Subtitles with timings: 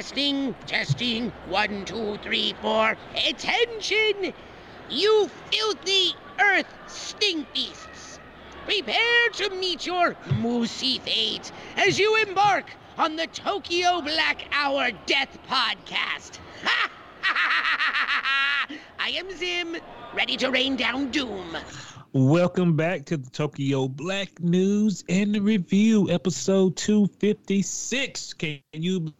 [0.00, 1.30] Testing, testing.
[1.50, 2.96] One, two, three, four.
[3.28, 4.32] Attention!
[4.88, 8.18] You filthy earth stink beasts!
[8.64, 15.38] Prepare to meet your moosey fate as you embark on the Tokyo Black Hour Death
[15.46, 16.38] Podcast.
[18.98, 19.76] I am Zim,
[20.14, 21.58] ready to rain down doom.
[22.14, 28.32] Welcome back to the Tokyo Black News and Review, episode 256.
[28.32, 29.12] Can you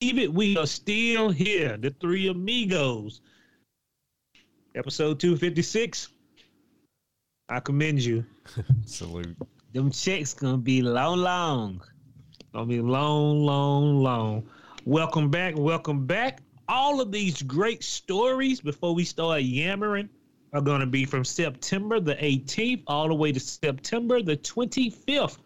[0.00, 0.32] it?
[0.32, 3.20] We are still here, the three amigos.
[4.74, 6.08] Episode 256.
[7.48, 8.24] I commend you.
[8.84, 9.36] Salute.
[9.72, 11.82] Them checks gonna be long, long.
[12.52, 14.48] Gonna be long, long, long.
[14.84, 15.54] Welcome back.
[15.56, 16.42] Welcome back.
[16.68, 20.10] All of these great stories before we start yammering
[20.52, 25.38] are going to be from September the 18th all the way to September the 25th,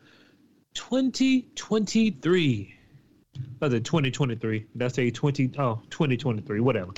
[0.75, 2.80] 2023.
[3.61, 4.67] Or the 2023.
[4.75, 6.93] That's a 20, oh, 2023, whatever.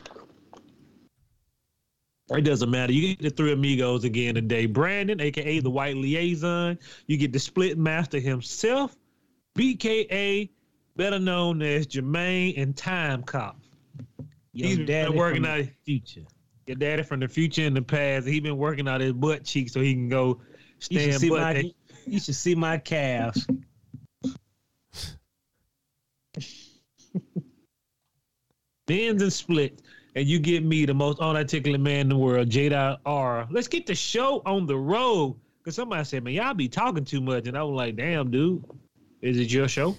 [2.31, 2.93] It doesn't matter.
[2.93, 4.65] You get the three amigos again today.
[4.67, 6.79] Brandon, aka the White Liaison.
[7.07, 8.97] You get the Split Master himself,
[9.59, 10.49] BKA,
[10.97, 13.59] better known as Jermaine and Time Cop.
[14.55, 16.23] Your He's been daddy working from out the future.
[16.67, 18.27] your daddy from the future and the past.
[18.27, 20.41] He been working out his butt cheek so he can go
[20.91, 21.41] You stand see butt.
[21.41, 21.73] my
[22.07, 23.47] you should see my calves.
[28.87, 29.81] Bends and split,
[30.15, 33.47] and you get me, the most unarticulate man in the world, Jada R.
[33.51, 35.37] Let's get the show on the road.
[35.65, 38.65] Cause somebody said, "Man, y'all be talking too much," and I was like, "Damn, dude,
[39.21, 39.97] is it your show?"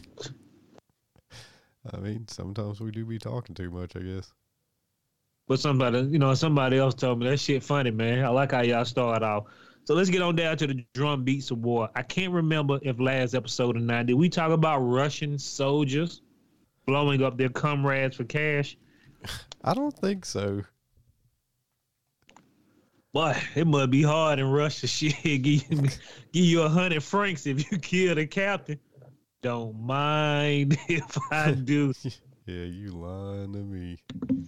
[1.94, 4.34] I mean, sometimes we do be talking too much, I guess.
[5.48, 8.24] But somebody, you know, somebody else told me that shit funny, man.
[8.26, 9.46] I like how y'all start off.
[9.86, 11.90] So let's get on down to the drum beats of war.
[11.96, 16.22] I can't remember if last episode or not did we talk about Russian soldiers
[16.86, 18.78] blowing up their comrades for cash.
[19.64, 20.64] I don't think so.
[23.14, 24.88] Boy, it must be hard in Russia.
[24.88, 28.80] Shit, give you, give you a hundred francs if you kill the captain.
[29.44, 31.94] Don't mind if I do.
[32.46, 33.98] Yeah, you lying to me.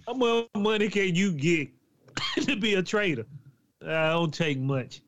[0.06, 1.70] How much money can you get
[2.42, 3.24] to be a traitor?
[3.80, 5.00] I don't take much.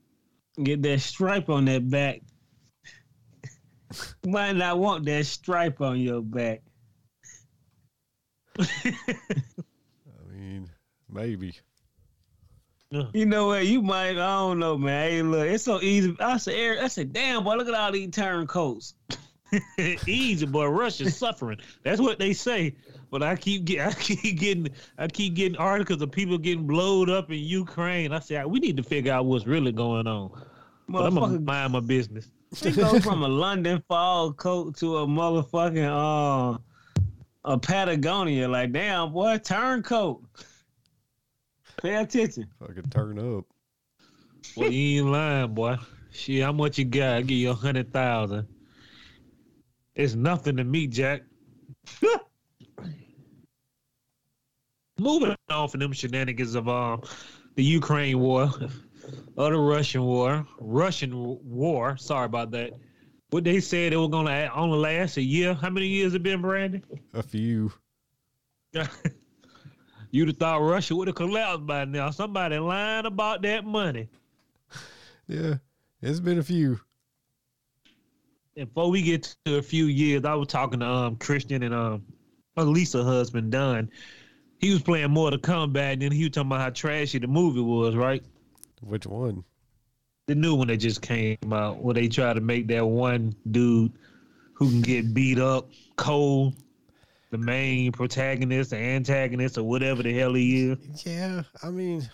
[0.62, 2.22] Get that stripe on that back.
[4.24, 6.62] Might not want that stripe on your back.
[8.84, 10.70] I mean,
[11.08, 11.54] maybe.
[13.12, 13.66] You know what?
[13.66, 14.12] You might.
[14.12, 15.10] I don't know, man.
[15.10, 16.16] Hey, look, it's so easy.
[16.20, 18.94] I said, I said, damn, boy, look at all these turncoats.
[20.06, 20.66] Easy, boy.
[20.66, 21.58] Russia's suffering.
[21.82, 22.74] That's what they say.
[23.10, 27.10] But I keep get, I keep getting, I keep getting articles of people getting blowed
[27.10, 28.12] up in Ukraine.
[28.12, 30.30] I say we need to figure out what's really going on.
[30.88, 32.30] But I'm gonna mind my business.
[32.62, 36.58] It goes from a London fall coat to a motherfucking uh
[37.44, 38.48] a Patagonia.
[38.48, 40.22] Like, damn, boy, turncoat.
[41.82, 42.48] Pay attention.
[42.58, 43.44] Fucking turn up.
[44.56, 45.76] Well, you ain't lying, boy.
[46.10, 47.16] Shit, how much you got?
[47.16, 48.48] I give you a hundred thousand.
[49.94, 51.22] It's nothing to me, Jack.
[54.98, 57.02] Moving on from them shenanigans of um
[57.54, 58.50] the Ukraine war,
[59.36, 61.12] or the Russian war, Russian
[61.44, 61.96] war.
[61.96, 62.72] Sorry about that.
[63.30, 65.54] What they said it was gonna only last a year.
[65.54, 66.82] How many years it been, Brandon?
[67.12, 67.72] A few.
[70.10, 72.10] You'd have thought Russia would have collapsed by now.
[72.10, 74.08] Somebody lying about that money.
[75.30, 75.56] Yeah,
[76.00, 76.80] it's been a few.
[78.56, 81.74] And before we get to a few years, I was talking to um Christian and
[81.74, 82.02] um
[82.56, 83.90] Lisa husband Don.
[84.58, 87.26] He was playing more Mortal Kombat, and then he was talking about how trashy the
[87.26, 88.24] movie was, right?
[88.80, 89.44] Which one?
[90.28, 93.92] The new one that just came out, where they try to make that one dude
[94.52, 96.54] who can get beat up cold,
[97.30, 100.78] the main protagonist, the antagonist, or whatever the hell he is.
[101.06, 102.06] Yeah, I mean,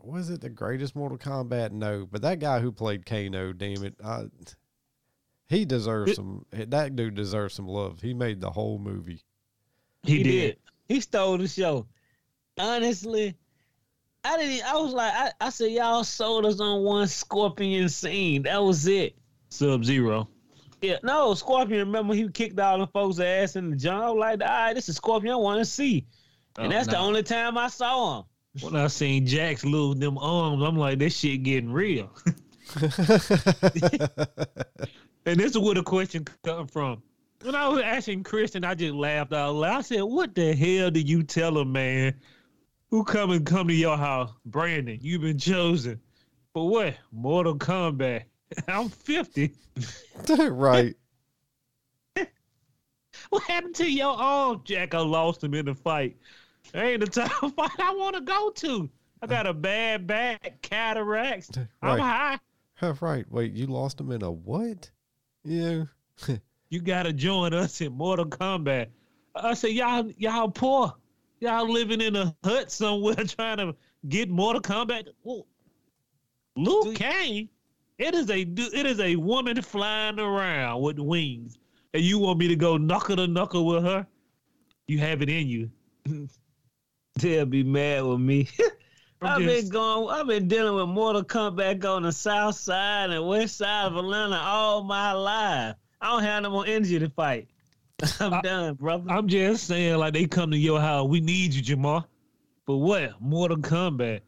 [0.00, 1.70] was it the greatest Mortal Kombat?
[1.72, 4.28] No, but that guy who played Kano, damn it, I,
[5.50, 6.46] he deserves It- some.
[6.52, 8.00] That dude deserves some love.
[8.00, 9.22] He made the whole movie.
[10.02, 10.30] He, He did.
[10.30, 10.56] did.
[10.88, 11.86] He stole the show.
[12.56, 13.36] Honestly,
[14.28, 14.64] I didn't.
[14.66, 18.42] I was like, I, I said, y'all sold us on one Scorpion scene.
[18.42, 19.16] That was it.
[19.48, 20.28] Sub Zero.
[20.82, 21.80] Yeah, no, Scorpion.
[21.80, 24.18] Remember, he kicked all the folks' ass in the jungle.
[24.18, 26.06] Like, all right, this is Scorpion I want to see,
[26.58, 28.24] and Oh, that's the only time I saw him.
[28.60, 32.10] When I seen Jax lose them arms, I'm like, this shit getting real.
[35.28, 37.02] And this is where the question come from.
[37.42, 39.76] When I was asking Christian, I just laughed out loud.
[39.76, 42.14] I said, "What the hell do you tell a man
[42.88, 44.98] who come and come to your house, Brandon?
[45.00, 46.00] You've been chosen
[46.52, 46.94] for what?
[47.12, 48.24] Mortal Kombat.
[48.68, 49.54] I'm 50.
[50.50, 50.94] right.
[53.28, 54.62] what happened to your arm?
[54.64, 56.16] Jacko lost him in the fight.
[56.74, 58.90] Ain't the type of fight I want to go to.
[59.20, 61.50] I got a bad back, cataracts.
[61.82, 62.38] I'm high.
[63.00, 63.24] Right.
[63.30, 64.90] Wait, you lost him in a what?
[65.44, 65.84] Yeah.
[66.70, 68.88] You gotta join us in Mortal Kombat.
[69.34, 70.94] I said, y'all, y'all poor.
[71.40, 73.74] Y'all living in a hut somewhere trying to
[74.08, 75.08] get Mortal Kombat.
[75.22, 75.46] Well,
[76.56, 77.48] Liu Kang,
[77.98, 81.58] it is a it is a woman flying around with wings,
[81.94, 84.06] and you want me to go knuckle to knuckle with her?
[84.88, 85.70] You have it in you.
[87.16, 88.48] They'll be mad with me.
[89.22, 90.08] I've been just- going.
[90.16, 94.36] I've been dealing with Mortal Kombat on the south side and west side of Atlanta
[94.36, 95.76] all my life.
[96.00, 97.48] I don't have no more energy to fight.
[98.20, 99.04] I'm I- done, brother.
[99.10, 102.04] I'm just saying, like they come to your house, we need you, Jamar.
[102.66, 103.20] But what?
[103.20, 104.20] Mortal Kombat.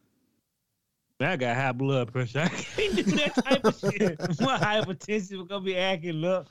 [1.21, 2.41] Man, I got high blood pressure.
[2.45, 4.19] I can't do that type of shit.
[4.41, 6.49] My hypertension gonna be acting up.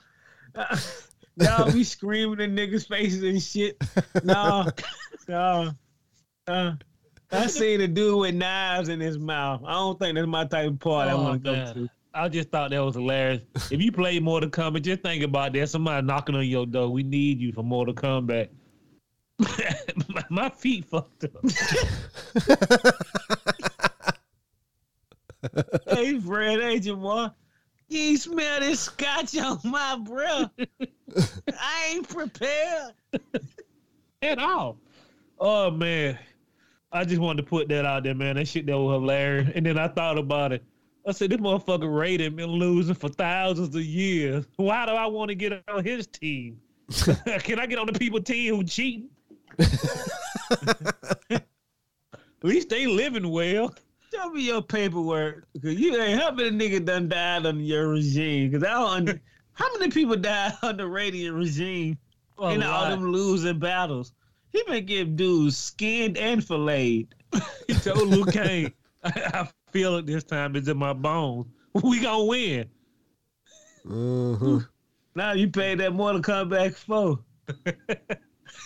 [1.37, 3.77] Y'all be screaming in niggas' faces and shit.
[4.23, 4.67] No,
[5.27, 5.71] no,
[6.47, 6.75] no.
[7.31, 9.61] I seen a dude with knives in his mouth.
[9.65, 11.89] I don't think that's my type of party I Oh, want to go to.
[12.13, 13.41] I just thought that was hilarious.
[13.71, 15.69] If you play Mortal Kombat, just think about that.
[15.69, 16.89] Somebody knocking on your door.
[16.89, 18.49] We need you for Mortal Kombat.
[19.39, 21.33] my, my feet fucked up.
[25.87, 27.33] Hey, Fred, hey, Jamal.
[27.87, 30.51] You smell this scotch on my breath.
[31.57, 32.93] I ain't prepared.
[34.21, 34.77] At all.
[35.39, 36.19] Oh man.
[36.91, 38.35] I just wanted to put that out there, man.
[38.35, 39.49] That shit that was hilarious.
[39.55, 40.63] And then I thought about it.
[41.09, 44.45] I said, this motherfucker Raiden been losing for thousands of years.
[44.57, 46.61] Why do I want to get on his team?
[47.39, 49.09] Can I get on the people team who cheating?
[51.31, 51.43] At
[52.43, 53.73] least they living well.
[54.13, 55.47] Show me your paperwork.
[55.61, 58.51] Cause you ain't how many niggas done died under your regime?
[58.51, 59.21] Cause I don't under,
[59.53, 61.97] how many people died under Raiden regime
[62.39, 64.13] in all them losing battles?
[64.51, 67.13] He been getting dudes skinned and filleted.
[67.67, 68.73] He told Liu Kang,
[69.03, 70.55] I, I feel it this time.
[70.55, 71.47] It's in my bones.
[71.83, 72.69] We gonna win.
[73.89, 74.59] Uh-huh.
[75.15, 77.19] Now you paid that Mortal Kombat for.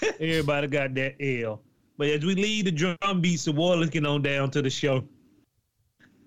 [0.19, 1.61] Everybody got that L.
[1.97, 5.03] But as we leave the drum beats, the war, let's on down to the show.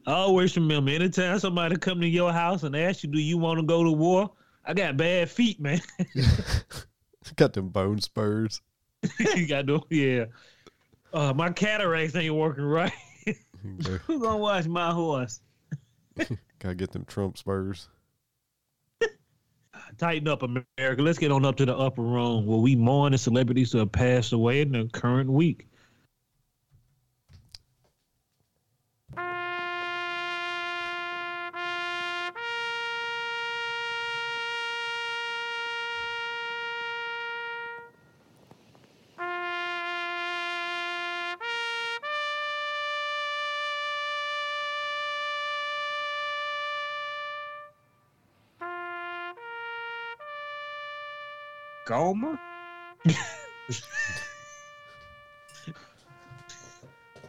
[0.07, 3.67] Always remember, anytime somebody come to your house and ask you, do you want to
[3.67, 4.33] go to war?
[4.65, 5.81] I got bad feet, man.
[7.37, 8.61] Got them bone spurs.
[9.35, 10.27] you got to, yeah.
[11.13, 12.93] Uh, my cataracts ain't working right.
[13.83, 15.41] Go- Who gonna watch my horse?
[16.59, 17.89] Gotta get them Trump spurs.
[19.99, 21.03] Tighten up, America.
[21.03, 23.93] Let's get on up to the upper room where we mourn the celebrities who have
[23.93, 25.69] passed away in the current week.
[51.87, 52.39] Goma?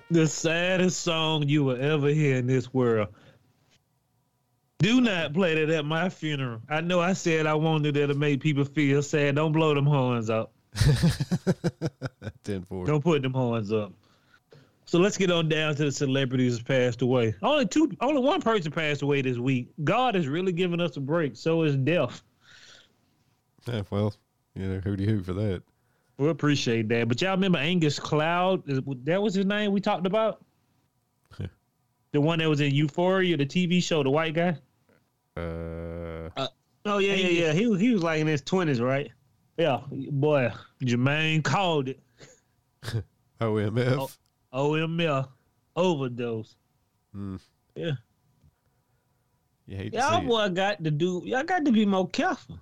[0.09, 3.09] the saddest song you will ever hear in this world.
[4.79, 6.61] Do not play that at my funeral.
[6.69, 9.35] I know I said I wanted it to make people feel sad.
[9.35, 10.53] Don't blow them horns up.
[12.43, 12.85] 10 4.
[12.85, 13.93] Don't put them horns up.
[14.85, 17.35] So let's get on down to the celebrities who passed away.
[17.41, 19.69] Only two, only one person passed away this week.
[19.83, 21.35] God is really giving us a break.
[21.35, 22.23] So is death.
[23.67, 24.13] Yeah, well,
[24.57, 25.63] you know, hooty hoo for that.
[26.17, 27.07] We appreciate that.
[27.07, 28.63] But y'all remember Angus Cloud?
[29.05, 30.43] That was his name we talked about.
[31.39, 31.47] Yeah.
[32.13, 34.57] The one that was in Euphoria, the TV show, the white guy.
[35.35, 36.29] Uh,
[36.85, 37.53] Oh yeah, yeah, yeah.
[37.53, 39.11] He was he was like in his twenties, right?
[39.57, 41.99] Yeah, boy, Jermaine called it
[43.41, 44.17] OMF.
[44.53, 45.27] OML
[45.75, 46.55] overdose.
[47.13, 47.41] Mm.
[47.75, 47.91] Yeah.
[49.67, 50.29] You hate to Y'all see it.
[50.29, 51.21] boy got to do.
[51.25, 52.57] Y'all got to be more careful.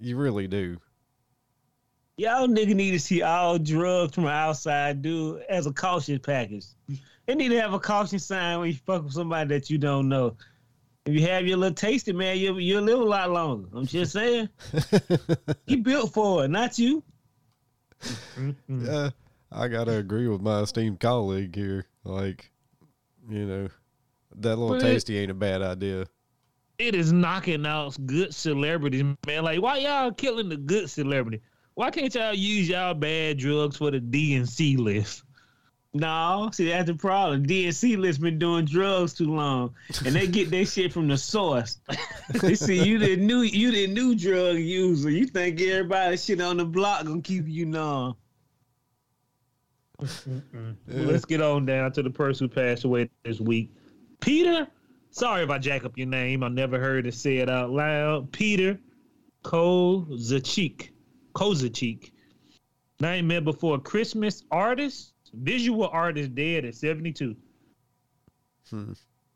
[0.00, 0.78] You really do.
[2.16, 6.66] Y'all nigga need to see all drugs from outside dude as a caution package.
[7.26, 10.08] They need to have a caution sign when you fuck with somebody that you don't
[10.08, 10.36] know.
[11.06, 13.68] If you have your little tasty, man, you'll you'll live a lot longer.
[13.74, 14.48] I'm just saying.
[15.66, 17.02] he built for it, not you.
[18.36, 18.54] Mm-mm.
[18.68, 19.10] Yeah,
[19.50, 21.86] I gotta agree with my esteemed colleague here.
[22.04, 22.50] Like,
[23.28, 23.68] you know,
[24.36, 26.06] that little But it- tasty ain't a bad idea.
[26.80, 29.44] It is knocking out good celebrities, man.
[29.44, 31.42] Like, why y'all killing the good celebrity?
[31.74, 35.22] Why can't y'all use y'all bad drugs for the DNC list?
[35.92, 37.44] No, see that's the problem.
[37.44, 39.74] DNC list been doing drugs too long,
[40.06, 41.80] and they get their shit from the source.
[42.40, 45.10] they see you the new you the new drug user.
[45.10, 48.16] You think everybody shit on the block gonna keep you numb?
[49.98, 50.08] Well,
[50.86, 53.70] let's get on down to the person who passed away this week.
[54.20, 54.66] Peter,
[55.10, 56.42] sorry if I jack up your name.
[56.42, 58.32] I never heard it said out loud.
[58.32, 58.78] Peter
[59.44, 60.90] Kozachik.
[61.34, 62.10] Kozachik.
[63.00, 67.34] Nightmare Before Christmas artist, visual artist dead at 72.
[68.68, 68.92] Hmm.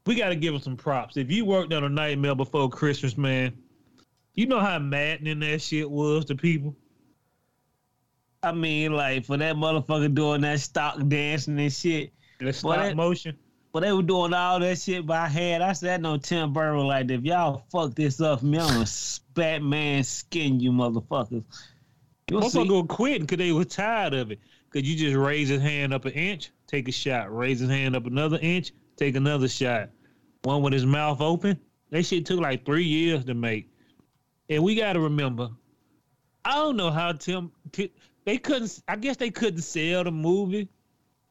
[0.06, 1.16] We got to give him some props.
[1.16, 3.56] If you worked on a Nightmare Before Christmas, man,
[4.34, 6.76] you know how maddening that shit was to people.
[8.42, 12.12] I mean, like for that motherfucker doing that stock dancing and shit.
[12.40, 13.38] The stop that- motion.
[13.74, 15.60] But they were doing all that shit by hand.
[15.60, 18.86] I said, no Tim Burton was like, if y'all fuck this up me, I'm gonna
[19.34, 21.42] Batman skin you motherfuckers.
[22.30, 22.40] You'll.
[22.40, 24.38] Motherfucker go quitting because they were tired of it.
[24.70, 27.34] Because you just raise his hand up an inch, take a shot.
[27.34, 29.90] Raise his hand up another inch, take another shot.
[30.42, 31.58] One with his mouth open.
[31.90, 33.68] That shit took like three years to make.
[34.48, 35.48] And we got to remember,
[36.44, 37.92] I don't know how Tim, Ti-
[38.24, 40.68] they couldn't, I guess they couldn't sell the movie,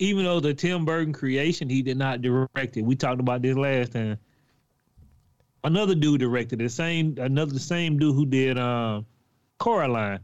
[0.03, 2.81] even though the Tim Burton creation, he did not direct it.
[2.81, 4.17] We talked about this last time.
[5.63, 6.69] Another dude directed it.
[6.71, 9.05] Same, another, the same dude who did um,
[9.59, 10.19] Coraline.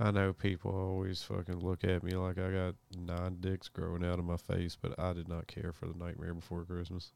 [0.00, 4.18] I know people always fucking look at me like I got nine dicks growing out
[4.18, 7.12] of my face, but I did not care for the Nightmare Before Christmas.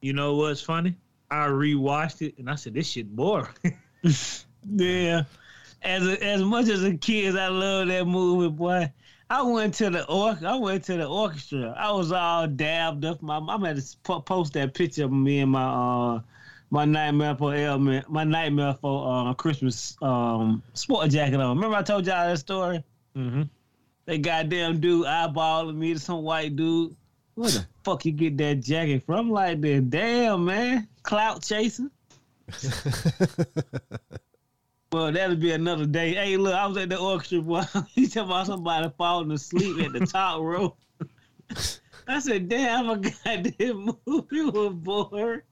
[0.00, 0.94] You know what's funny?
[1.30, 3.48] I rewatched it and I said, "This shit boring."
[4.66, 5.24] Yeah.
[5.84, 8.90] As a, as much as a kid, I love that movie, boy.
[9.30, 11.74] I went to the or I went to the orchestra.
[11.76, 13.22] I was all dabbed up.
[13.22, 16.20] My I'm at to post that picture of me and my uh
[16.70, 21.56] my nightmare for ailment, my nightmare for uh Christmas um sport jacket on.
[21.56, 22.84] Remember I told y'all that story?
[23.16, 23.42] mm-hmm.
[24.06, 26.94] That goddamn dude eyeballing me to some white dude.
[27.34, 29.30] Where the fuck you get that jacket from?
[29.30, 31.90] Like that, damn man, clout chasing.
[34.94, 36.14] Well, that'll be another day.
[36.14, 37.64] Hey, look, I was at the orchestra, boy.
[37.94, 40.76] you talking about somebody falling asleep at the top row.
[42.06, 45.42] I said, damn, I got this movie was bored.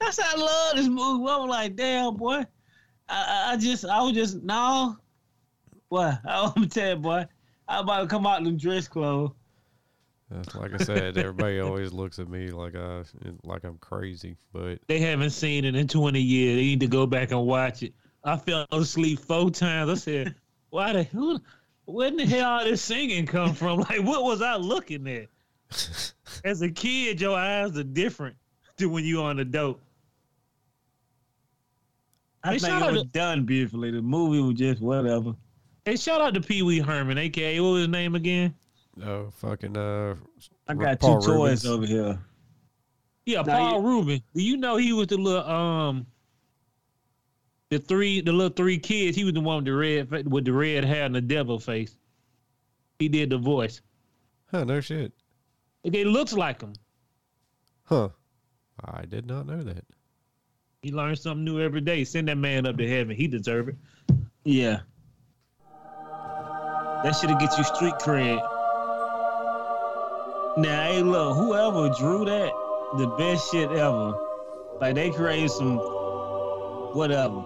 [0.00, 1.30] That's how I love this movie.
[1.30, 2.44] I was like, damn, boy.
[3.08, 4.96] I, I, I just, I was just, no.
[5.88, 7.24] Boy, I'm gonna tell you, boy.
[7.68, 9.30] I'm about to come out in them dress clothes.
[10.54, 13.02] Like I said, everybody always looks at me like I
[13.42, 16.56] like I'm crazy, but They haven't seen it in 20 years.
[16.56, 17.92] They need to go back and watch it.
[18.22, 19.90] I fell asleep four times.
[19.90, 20.34] I said,
[20.68, 21.40] "Why the who?
[21.86, 23.80] Where the hell all this singing come from?
[23.90, 25.26] Like, what was I looking at?
[26.44, 28.36] As a kid, your eyes are different
[28.76, 29.80] to when you on the dope.
[32.44, 33.90] I Hey, think it was to- done beautifully.
[33.90, 35.34] The movie was just whatever.
[35.84, 38.54] Hey, shout out to Pee Wee Herman, aka what was his name again?
[39.02, 40.14] Oh fucking uh,
[40.68, 41.62] I got Paul two Reubens.
[41.62, 42.18] toys over here.
[43.26, 44.22] Yeah, Now Paul you- Rubin.
[44.34, 46.06] Do you know he was the little um
[47.70, 49.16] the three the little three kids?
[49.16, 51.96] He was the one with the red with the red hair and the devil face.
[52.98, 53.80] He did the voice.
[54.50, 54.64] huh?
[54.64, 55.12] No shit,
[55.84, 56.72] It looks like him.
[57.84, 58.08] huh?
[58.84, 59.84] I did not know that.
[60.82, 62.04] He learns something new every day.
[62.04, 63.14] Send that man up to heaven.
[63.14, 63.76] He deserve it.
[64.44, 64.80] Yeah.
[67.02, 68.40] That should get you street cred.
[70.56, 72.50] Now, hey, look, whoever drew that,
[72.98, 74.12] the best shit ever.
[74.80, 77.42] Like they created some whatever.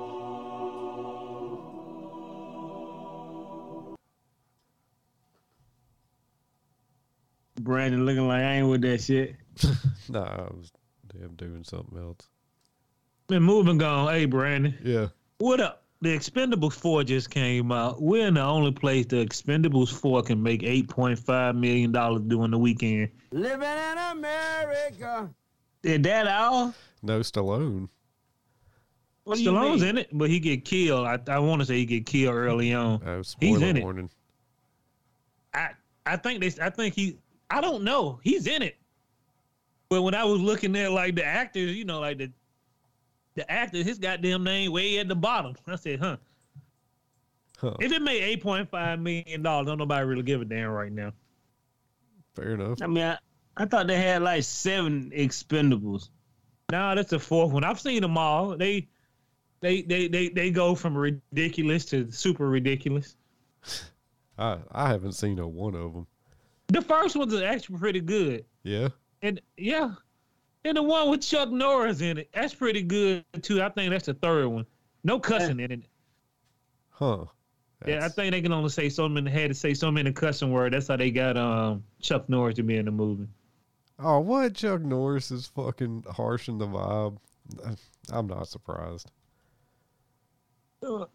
[7.61, 9.37] Brandon looking like I ain't with that shit.
[10.07, 10.71] Nah, I was
[11.09, 12.29] damn doing something else.
[13.27, 14.13] Been moving on.
[14.13, 14.77] Hey, Brandon.
[14.85, 15.09] Yeah.
[15.39, 15.84] What up?
[16.01, 18.03] The Expendables 4 just came out.
[18.03, 21.93] We're in the only place the Expendables 4 can make $8.5 million
[22.29, 23.11] during the weekend.
[23.31, 25.31] Living in America.
[25.83, 26.75] Is that all?
[27.03, 27.89] No Stallone.
[29.25, 31.07] What Stallone's in it, but he get killed.
[31.07, 33.01] I, I want to say he get killed early on.
[33.07, 34.11] Oh, He's spoiler in it.
[35.55, 35.71] I
[36.05, 37.17] I think they I think he
[37.51, 38.21] I don't know.
[38.23, 38.77] He's in it.
[39.89, 42.31] But when I was looking at like the actors, you know, like the
[43.35, 45.55] the actor, his goddamn name way at the bottom.
[45.67, 46.17] I said, huh.
[47.59, 47.75] Huh.
[47.81, 50.93] If it made eight point five million dollars, don't nobody really give a damn right
[50.93, 51.13] now.
[52.35, 52.83] Fair enough.
[52.83, 53.19] I mean, I,
[53.57, 56.11] I thought they had like seven expendables.
[56.73, 57.65] Nah, that's the fourth one.
[57.65, 58.57] I've seen them all.
[58.57, 58.89] They
[59.61, 63.17] they they they, they go from ridiculous to super ridiculous.
[64.39, 66.07] I I haven't seen a one of them.
[66.69, 68.45] The first one's actually pretty good.
[68.63, 68.89] Yeah.
[69.23, 69.95] And yeah.
[70.65, 73.63] And the one with Chuck Norris in it, that's pretty good too.
[73.63, 74.67] I think that's the third one.
[75.03, 75.83] No cussing in it.
[76.89, 77.27] Huh.
[77.87, 79.31] Yeah, I think they can only say so many.
[79.31, 80.73] Had to say so many cussing words.
[80.73, 83.29] That's how they got um Chuck Norris to be in the movie.
[83.99, 84.55] Oh, what?
[84.55, 87.19] Chuck Norris is fucking harsh in the vibe.
[88.11, 89.11] I'm not surprised.
[90.83, 91.07] You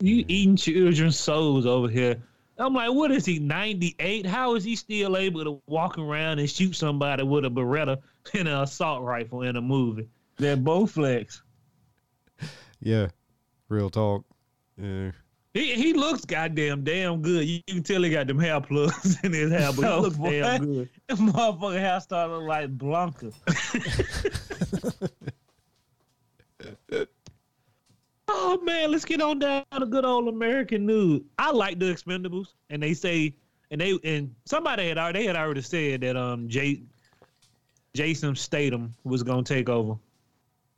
[0.00, 2.22] eating children's souls over here.
[2.62, 3.38] I'm like, what is he?
[3.40, 4.24] 98?
[4.24, 7.98] How is he still able to walk around and shoot somebody with a Beretta
[8.34, 10.08] and an assault rifle in a movie?
[10.36, 11.42] They're both flex.
[12.80, 13.08] Yeah,
[13.68, 14.24] real talk.
[14.76, 15.10] Yeah.
[15.54, 17.46] He he looks goddamn damn good.
[17.46, 20.00] You, you can tell he got them hair plugs in his hair, but he Oh,
[20.00, 20.88] looks damn good.
[21.08, 23.32] That motherfucker hair started look like Blanca.
[28.28, 31.22] Oh man, let's get on down to good old American news.
[31.38, 33.34] I like the Expendables, and they say,
[33.70, 36.82] and they and somebody had already they had already said that um Jay,
[37.94, 39.96] Jason Statham was gonna take over.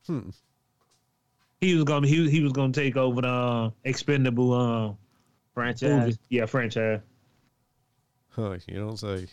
[0.07, 0.29] Hmm.
[1.61, 4.97] He was gonna he, he was gonna take over the uh, Expendable um
[5.53, 5.89] Franchise.
[5.89, 6.17] movie.
[6.29, 7.01] Yeah, franchise.
[8.29, 9.27] Huh, you don't say.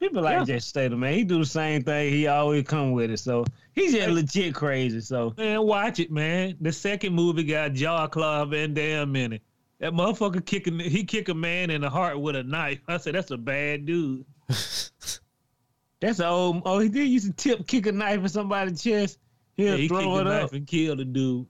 [0.00, 0.44] People like Yeah.
[0.44, 1.12] Jason Statham, man.
[1.14, 2.10] He do the same thing.
[2.12, 3.18] He always come with it.
[3.18, 5.00] So he's just legit crazy.
[5.02, 6.56] So Man, watch it, man.
[6.60, 9.42] The second movie got Jean-Claude Van Damme in it.
[9.78, 12.80] That motherfucker kicking he kick a man in the heart with a knife.
[12.88, 14.24] I said that's a bad dude.
[14.48, 16.62] that's a old.
[16.64, 19.18] Oh, he did use a tip, kick a knife in somebody's chest.
[19.56, 20.52] He'll Yeah, he throw it up.
[20.52, 21.46] and kill the dude.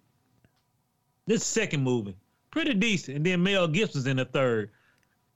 [1.27, 2.17] This second movie,
[2.51, 4.71] pretty decent, and then Mel Gibson's in the third.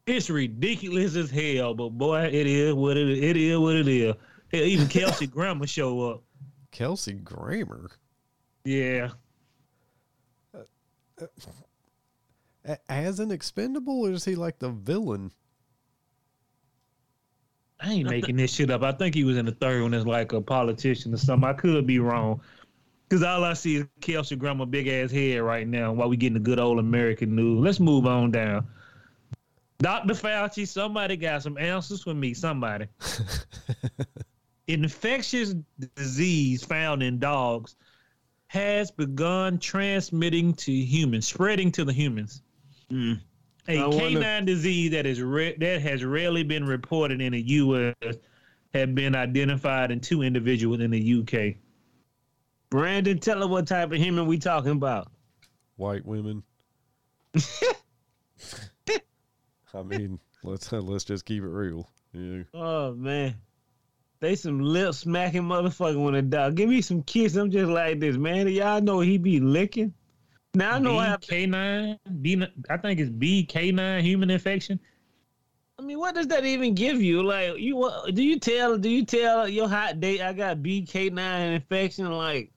[0.06, 3.18] It's ridiculous as hell, but boy, it is what it is.
[3.22, 4.14] It is what it is.
[4.52, 6.22] Hell, even Kelsey Grammer show up.
[6.70, 7.90] Kelsey Grammer.
[8.64, 9.10] Yeah,
[10.54, 10.58] uh,
[11.20, 11.26] uh,
[12.66, 15.30] A- As an expendable, or is he like the villain?
[17.80, 18.82] I ain't making this shit up.
[18.82, 21.48] I think he was in the third one as like a politician or something.
[21.48, 22.40] I could be wrong.
[23.10, 26.34] Cause all I see is Kelsey Grammer big ass head right now while we getting
[26.34, 27.60] the good old American news.
[27.60, 28.66] Let's move on down.
[29.78, 30.14] Dr.
[30.14, 32.34] Fauci, somebody got some answers for me.
[32.34, 32.86] Somebody.
[34.66, 35.54] Infectious
[35.96, 37.76] disease found in dogs
[38.46, 42.42] has begun transmitting to humans, spreading to the humans.
[42.90, 43.20] Mm.
[43.68, 47.40] A I wonder- canine disease that is re- that has rarely been reported in the
[47.40, 48.16] U.S.
[48.72, 51.58] have been identified in two individuals in the U.K.
[52.70, 55.10] Brandon, tell her what type of human we talking about.
[55.76, 56.42] White women.
[59.74, 61.88] I mean, let's let's just keep it real.
[62.12, 62.42] Yeah.
[62.54, 63.34] Oh man.
[64.20, 66.54] They some lip smacking motherfucker when a dog.
[66.54, 67.36] Give me some kiss.
[67.36, 68.48] I'm just like this, man.
[68.48, 69.92] Y'all know he be licking.
[70.54, 74.78] Now I know I have BK9, B, I think it's BK9 human infection.
[75.78, 77.24] I mean, what does that even give you?
[77.24, 81.54] Like, you what- do you tell do you tell your hot date I got BK9
[81.56, 82.10] infection?
[82.12, 82.52] Like,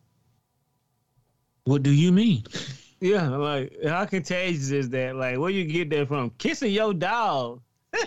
[1.63, 2.45] What do you mean?
[2.99, 5.15] Yeah, like how contagious is that?
[5.15, 6.31] Like, where you get that from?
[6.37, 7.61] Kissing your dog.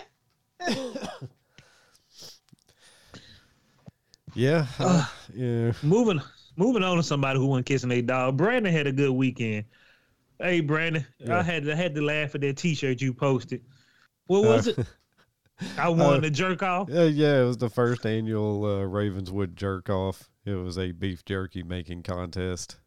[4.33, 4.65] Yeah.
[4.79, 5.73] uh, yeah.
[5.83, 6.21] Moving
[6.55, 8.37] moving on to somebody who wasn't kissing their dog.
[8.37, 9.65] Brandon had a good weekend.
[10.39, 11.39] Hey Brandon, Yeah.
[11.39, 13.61] I had I had to laugh at that T-shirt you posted.
[14.27, 14.87] What was Uh, it?
[15.77, 16.89] I won uh, the jerk off.
[16.89, 20.29] Yeah, yeah, it was the first annual uh, Ravenswood jerk off.
[20.45, 22.77] It was a beef jerky making contest.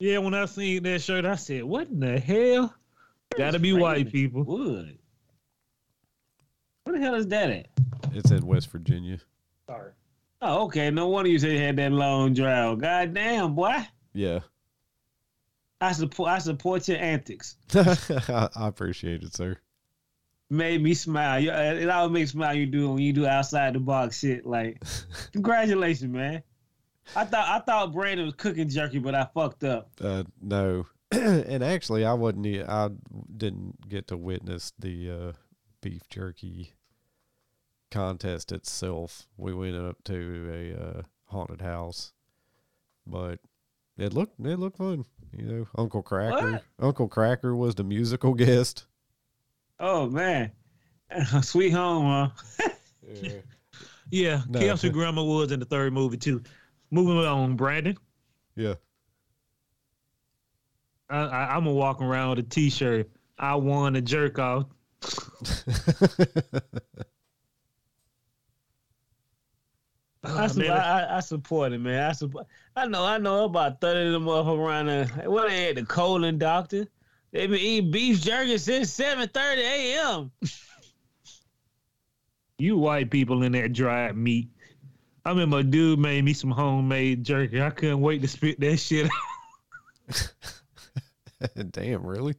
[0.00, 2.74] Yeah, when I seen that shirt, I said, "What in the hell?"
[3.36, 4.42] Gotta be white people.
[4.42, 4.98] Wood.
[6.84, 7.68] Where the hell is that at?
[8.12, 9.18] It's in West Virginia.
[9.66, 9.92] Sorry.
[10.42, 10.90] Oh, okay.
[10.90, 12.78] No wonder you said you had that long drive.
[12.80, 13.76] God damn, boy.
[14.14, 14.40] Yeah.
[15.82, 17.56] I support I support your antics.
[17.74, 19.58] I I appreciate it, sir.
[20.48, 21.38] Made me smile.
[21.40, 24.18] You- uh, It always makes me smile you do when you do outside the box
[24.18, 24.44] shit.
[24.44, 24.82] Like,
[25.32, 26.42] congratulations, man.
[27.16, 29.90] I thought I thought Brandon was cooking jerky, but I fucked up.
[30.00, 32.46] Uh, no, and actually, I wasn't.
[32.68, 32.90] I
[33.36, 35.32] didn't get to witness the uh,
[35.80, 36.74] beef jerky
[37.90, 39.26] contest itself.
[39.36, 42.12] We went up to a uh, haunted house,
[43.06, 43.40] but
[43.98, 45.04] it looked it looked fun.
[45.32, 46.52] You know, Uncle Kracker.
[46.52, 46.64] What?
[46.78, 48.86] Uncle Kracker was the musical guest.
[49.80, 50.52] Oh man,
[51.42, 52.68] sweet home, huh?
[54.10, 54.58] Yeah, No.
[54.58, 56.42] Kelsey Grammer was in the third movie too.
[56.90, 57.96] Moving on, Brandon.
[58.56, 58.74] Yeah.
[61.08, 63.10] I, I, I'm gonna walk around with a T-shirt.
[63.38, 64.66] I won a jerk off.
[70.22, 72.10] I, su- I, I, I support it, man.
[72.10, 72.46] I support.
[72.76, 75.06] I know, I know about thirty of them motherfuckers around there.
[75.24, 76.86] What they had the colon doctor.
[77.32, 80.30] They been eating beef jerky since seven thirty a.m.
[82.58, 84.48] you white people in that dried meat.
[85.24, 87.60] I remember a dude made me some homemade jerky.
[87.60, 90.32] I couldn't wait to spit that shit out.
[91.70, 92.34] Damn, really?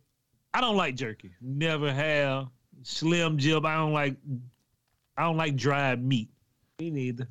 [0.53, 1.31] I don't like jerky.
[1.41, 2.47] Never have.
[2.83, 3.65] Slim Jim.
[3.65, 4.15] I don't like.
[5.17, 6.29] I don't like dried meat.
[6.79, 7.27] Me neither.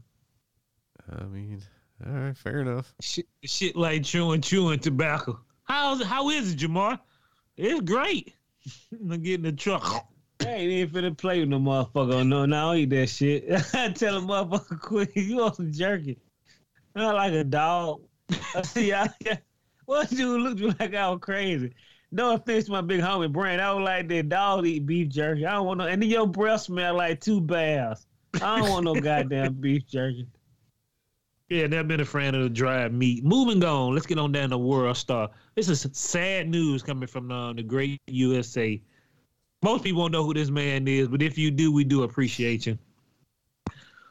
[1.10, 1.60] I mean,
[2.06, 2.94] all right, fair enough.
[3.00, 5.40] Shit, shit like chewing chewing tobacco.
[5.64, 7.00] How's how is it, Jamar?
[7.56, 8.34] It's great.
[8.92, 10.06] I'm getting the truck.
[10.40, 12.26] I ain't even finna play with no motherfucker.
[12.26, 13.44] No, no, I don't eat that shit.
[13.74, 16.18] I tell a motherfucker quick, You want some jerky?
[16.94, 18.02] Not like a dog.
[18.76, 19.36] yeah, yeah.
[19.86, 21.74] What dude looked like I was crazy.
[22.12, 23.60] No offense to my big homie Brand.
[23.60, 25.46] I don't like that dog eat beef jerky.
[25.46, 28.06] I don't want no and then your breath smell like two bears.
[28.34, 30.26] I don't want no goddamn beef jerky.
[31.48, 33.24] Yeah, never been a fan of the dried meat.
[33.24, 35.30] Moving on, let's get on down to World Star.
[35.56, 38.80] This is sad news coming from uh, the great USA.
[39.62, 42.66] Most people don't know who this man is, but if you do, we do appreciate
[42.66, 42.78] you.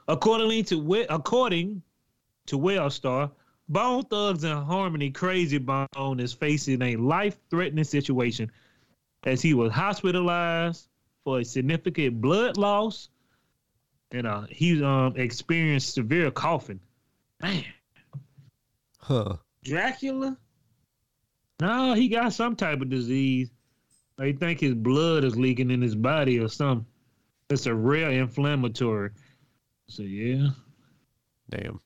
[0.08, 1.82] Accordingly to We- according
[2.48, 3.32] to World Star,
[3.68, 8.52] Bone Thugs and Harmony Krayzie Bone is facing a life-threatening situation
[9.24, 10.88] as he was hospitalized
[11.24, 13.10] for a significant blood loss
[14.12, 16.80] and uh, he um, experienced severe coughing.
[17.42, 17.64] Man,
[19.00, 19.38] Huh.
[19.64, 20.38] Dracula?
[21.62, 23.50] no, he got some type of disease.
[24.20, 26.86] They think his blood is leaking in his body or something.
[27.50, 29.12] It's a rare inflammatory.
[29.88, 30.50] So yeah,
[31.50, 31.80] Damn.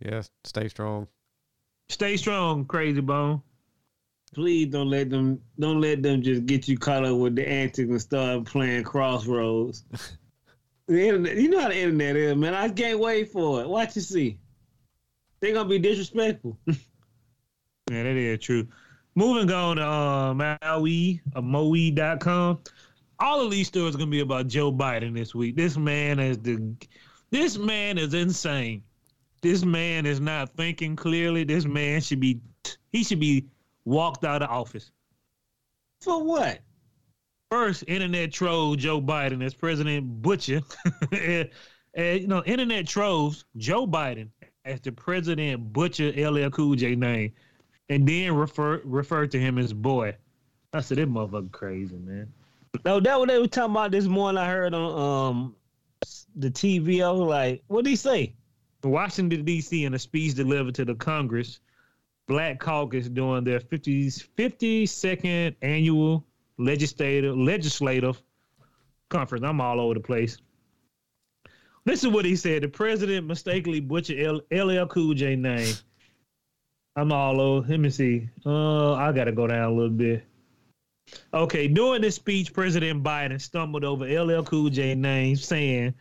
[0.00, 1.06] Yeah, stay strong.
[1.88, 3.40] stay strong, Krayzie Bone.
[4.34, 7.88] Please don't let them don't let them just get you caught up with the antics
[7.88, 9.84] and start playing crossroads.
[10.88, 12.52] the internet, you know how the internet is, man.
[12.52, 13.68] I can't wait for it.
[13.68, 14.40] Watch and see.
[15.38, 16.58] They gonna be disrespectful.
[17.90, 18.68] Yeah, that is true.
[19.14, 22.60] Moving on to uh, Maui, uh, Moe.com.
[23.18, 25.56] All of these stories are gonna be about Joe Biden this week.
[25.56, 26.74] This man is the,
[27.30, 28.82] this man is insane.
[29.42, 31.44] This man is not thinking clearly.
[31.44, 32.40] This man should be,
[32.92, 33.46] he should be
[33.84, 34.90] walked out of office.
[36.00, 36.60] For what?
[37.50, 40.60] First, internet troll Joe Biden as President Butcher,
[41.12, 41.50] and,
[41.94, 44.28] and, you know, internet trolls Joe Biden
[44.64, 47.32] as the President Butcher LL Cool J name,
[47.90, 50.16] and then refer refer to him as boy.
[50.72, 52.32] I said, that motherfucker crazy, man.
[52.84, 54.38] No, that what they were talking about this morning.
[54.38, 55.56] I heard on um
[56.36, 57.04] the TV.
[57.04, 58.34] I was like, what did he say?
[58.82, 59.84] Washington D.C.
[59.84, 61.60] in a speech delivered to the Congress,
[62.28, 66.24] Black Caucus during their 50s 52nd annual
[66.56, 68.22] legislative legislative
[69.10, 69.44] conference.
[69.44, 70.38] I'm all over the place.
[71.84, 72.62] This is what he said.
[72.62, 75.74] The president mistakenly butchered LL Cool J name.
[76.96, 77.68] I'm all over.
[77.68, 78.28] Let me see.
[78.44, 80.24] Uh, I gotta go down a little bit.
[81.34, 85.94] Okay, during this speech, President Biden stumbled over LL Cool J name, saying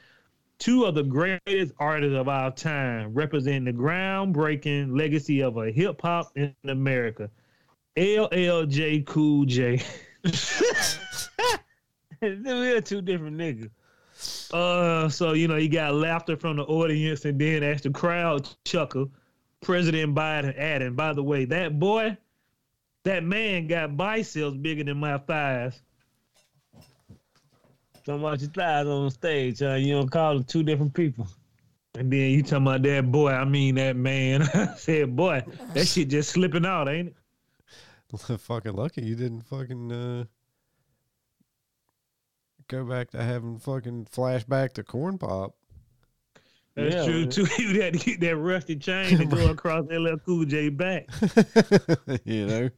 [0.60, 6.02] two of the greatest artists of our time, representing the groundbreaking legacy of a hip
[6.02, 7.30] hop in America.
[7.96, 9.82] LLJ Cool J.
[12.22, 13.70] We're two different niggas.
[14.54, 18.48] Uh, so you know, you got laughter from the audience, and then as the crowd
[18.66, 19.10] chuckle,
[19.62, 22.18] President Biden adding, "By the way, that boy,
[23.04, 25.82] that man got biceps bigger than my thighs."
[28.06, 29.76] Talking about your thighs on stage, huh?
[29.76, 31.28] You don't call them two different people.
[31.96, 33.32] And then you talking about that boy?
[33.32, 34.44] I mean that man.
[34.54, 35.44] I said, "Boy,
[35.74, 37.16] that shit just slipping out, ain't it?"
[38.40, 40.24] fucking lucky you didn't fucking uh,
[42.68, 45.56] go back to having fucking flashback to corn pop.
[46.84, 47.30] That's Yeah, true man.
[47.30, 47.48] too.
[47.60, 51.08] You had to get that rusty chain to go across LL Cool J back.
[52.26, 52.70] you know?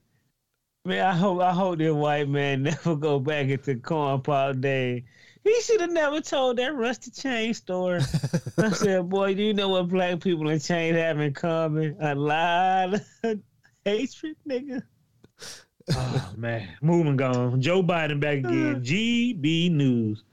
[0.86, 5.04] Man, I hope I hope that white man never go back into corn pop day.
[5.44, 8.02] He should have never told that rusty chain story.
[8.58, 11.96] I said, boy, do you know what black people and chain have in common?
[12.00, 13.40] A lot of
[13.86, 14.84] hatred, nigga.
[15.96, 17.60] Oh man, moving on.
[17.60, 18.76] Joe Biden back again.
[18.76, 18.80] Uh.
[18.80, 20.24] GB News.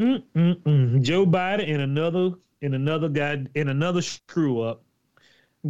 [0.00, 1.02] Mm-mm-mm.
[1.02, 4.82] Joe Biden in another in another guy in another screw up.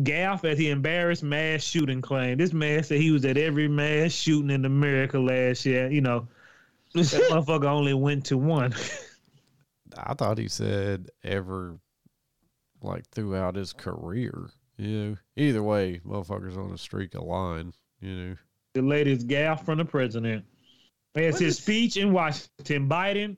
[0.03, 2.39] Gaff as he embarrassed mass shooting claim.
[2.39, 5.91] This man said he was at every mass shooting in America last year.
[5.91, 6.27] You know,
[6.95, 8.75] that motherfucker only went to one.
[9.97, 11.79] I thought he said ever,
[12.83, 14.51] like throughout his career.
[14.79, 17.73] You know, either way, motherfuckers on a streak of line.
[18.01, 18.37] You know,
[18.75, 20.45] the latest gaff from the president.
[21.15, 23.37] As his speech in Washington, Biden,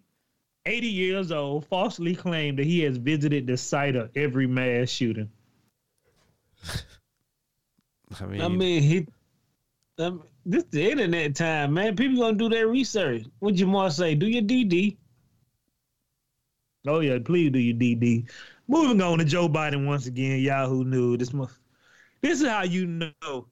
[0.67, 5.31] 80 years old, falsely claimed that he has visited the site of every mass shooting.
[8.21, 9.07] I mean, I mean, he.
[9.99, 11.97] Um, this is the internet time, man.
[11.97, 13.25] People gonna do their research.
[13.39, 14.15] What Jamar say?
[14.15, 14.97] Do your DD.
[16.87, 18.29] Oh yeah, please do your DD.
[18.69, 20.41] Moving on to Joe Biden once again.
[20.41, 21.19] Yahoo News.
[21.19, 21.59] This month.
[22.21, 23.47] This is how you know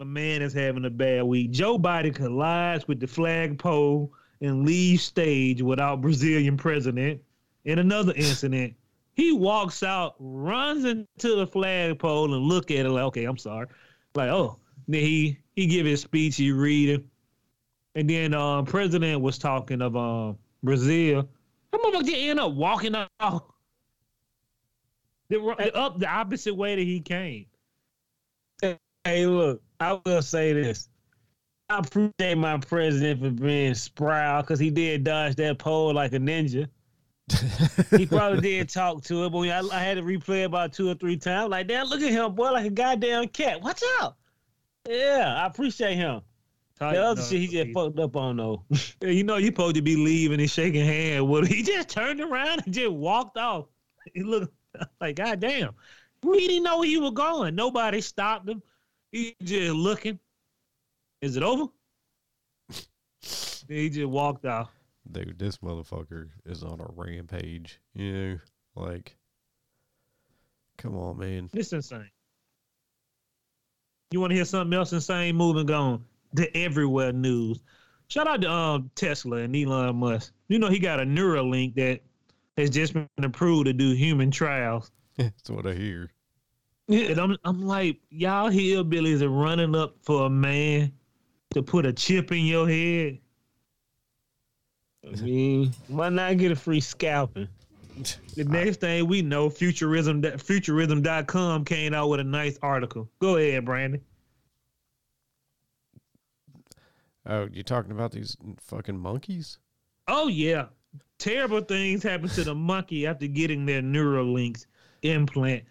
[0.00, 1.50] a man is having a bad week.
[1.50, 7.20] Joe Biden collides with the flagpole and leaves stage without Brazilian president.
[7.64, 8.74] In another incident,
[9.14, 13.66] he walks out, runs into the flagpole and look at it like, okay, I'm sorry.
[14.14, 14.58] Like, oh.
[14.88, 17.04] Then he he give his speech, he read it.
[17.94, 21.28] And then um president was talking of um Brazil.
[21.70, 23.42] That motherfucker end up walking off
[25.28, 25.40] the,
[25.74, 27.46] up the opposite way that he came.
[29.04, 30.88] Hey, look, I will say this.
[31.70, 36.18] I appreciate my president for being sprout because he did dodge that pole like a
[36.18, 36.68] ninja.
[37.96, 40.94] he probably did talk to it, but I, I, had to replay about two or
[40.94, 41.50] three times.
[41.50, 43.62] Like, damn, look at him, boy, like a goddamn cat.
[43.62, 44.16] Watch out.
[44.88, 46.22] Yeah, I appreciate him.
[46.76, 48.64] Tight, the other no, shit he just fucked up on though.
[49.02, 51.22] you know, you're supposed to be leaving and shaking hands.
[51.22, 53.66] Well, he just turned around and just walked off.
[54.14, 54.52] He looked
[55.00, 55.74] like, God damn.
[56.22, 57.54] We didn't know where he was going.
[57.54, 58.62] Nobody stopped him.
[59.12, 60.18] He just looking.
[61.22, 61.66] Is it over?
[63.68, 64.68] he just walked out.
[65.10, 67.80] Dude, this motherfucker is on a rampage.
[67.94, 68.38] You know,
[68.74, 69.16] like,
[70.78, 71.50] come on, man.
[71.52, 72.10] It's insane.
[74.10, 75.36] You want to hear something else insane?
[75.36, 76.04] Moving on
[76.36, 77.60] to everywhere news.
[78.08, 80.32] Shout out to um, Tesla and Elon Musk.
[80.48, 82.00] You know he got a Neuralink that
[82.56, 84.90] has just been approved to do human trials.
[85.16, 86.10] That's what I hear.
[86.88, 90.92] Yeah, And I'm I'm like, y'all hillbillies are running up for a man
[91.50, 93.18] to put a chip in your head.
[95.06, 97.48] I mean, why not get a free scalping?
[98.36, 103.10] The next thing we know, futurism futurism.com came out with a nice article.
[103.18, 104.00] Go ahead, Brandon.
[107.26, 109.58] Oh, you talking about these fucking monkeys?
[110.08, 110.66] Oh yeah.
[111.18, 114.66] Terrible things happen to the monkey after getting their Neuralinks
[115.02, 115.64] implant.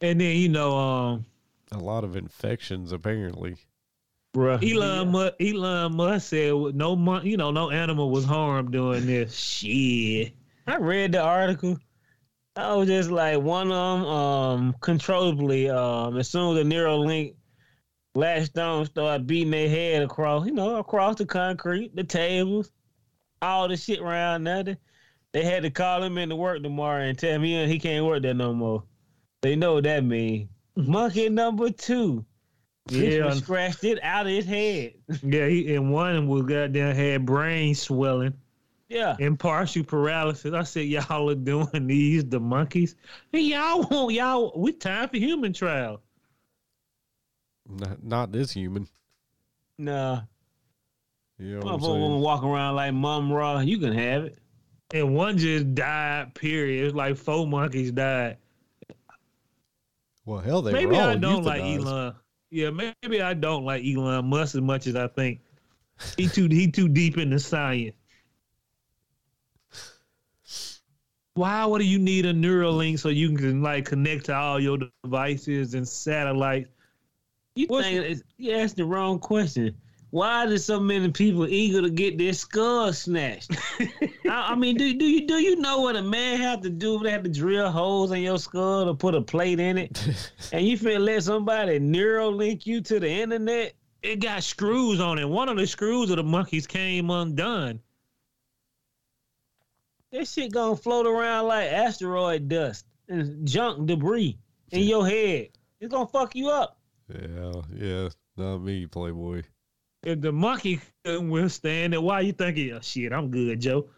[0.00, 1.26] And then, you know, um
[1.72, 3.56] a lot of infections apparently.
[4.34, 4.58] Bruh.
[4.62, 5.12] Elon, yeah.
[5.12, 9.34] Musk, Elon Musk said no, mon- you know, no animal was harmed doing this.
[9.38, 10.32] Shit.
[10.66, 11.78] I read the article.
[12.56, 17.34] I was just like one of them, um, controllably, um, as soon as the Neuralink
[18.14, 22.70] latched on, started beating their head across, you know, across the concrete, the tables,
[23.42, 24.76] all the shit around there.
[25.32, 28.22] They had to call him in to work tomorrow and tell me he can't work
[28.22, 28.84] there no more.
[29.42, 30.48] They know what that means.
[30.76, 32.24] Monkey number two.
[32.88, 34.94] Yeah, scratched it out of his head.
[35.22, 38.34] yeah, he and one was goddamn had brain swelling.
[38.88, 39.16] Yeah.
[39.18, 40.52] And partial paralysis.
[40.52, 42.94] I said, y'all are doing these, the monkeys.
[43.32, 46.02] And y'all want y'all with time for human trial.
[47.66, 48.86] Not, not this human.
[49.78, 50.20] Nah.
[51.38, 53.60] You know what I'm walk around like Mumm-Ra.
[53.60, 54.38] You can have it.
[54.92, 56.86] And one just died, period.
[56.86, 58.36] It's like four monkeys died.
[60.26, 62.14] Well, hell, they maybe I don't like Elon.
[62.54, 65.40] Yeah, maybe I don't like Elon Musk as much as I think.
[66.16, 67.96] He too he too deep into science.
[71.34, 75.74] Why would you need a Neuralink so you can like connect to all your devices
[75.74, 76.70] and satellites?
[77.56, 79.74] You think you asked the wrong question.
[80.14, 83.50] Why are so many people eager to get their skull snatched?
[83.80, 87.00] I, I, mean, do do you do you know what a man have to do?
[87.00, 90.06] They have to drill holes in your skull to put a plate in it,
[90.52, 93.74] and you feel let somebody Neuralink you to the internet?
[94.04, 95.28] It got screws on it.
[95.28, 97.80] One of the screws of the monkeys came undone.
[100.12, 104.38] This shit gonna float around like asteroid dust and junk debris
[104.70, 105.48] in your head.
[105.80, 106.78] It's gonna fuck you up.
[107.12, 109.42] Yeah, yeah, not me, Playboy.
[110.04, 113.88] If the monkey couldn't withstand it, why you thinking, oh, shit, I'm good, Joe?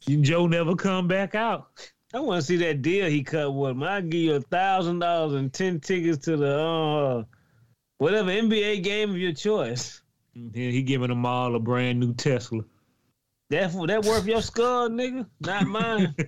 [0.00, 1.68] Joe never come back out.
[2.14, 3.82] I want to see that deal he cut with him.
[3.82, 7.24] I give you a thousand dollars and ten tickets to the uh,
[7.98, 10.00] whatever NBA game of your choice.
[10.34, 12.62] And he giving them all a brand new Tesla.
[13.50, 15.26] That that worth your skull, nigga?
[15.40, 16.14] Not mine.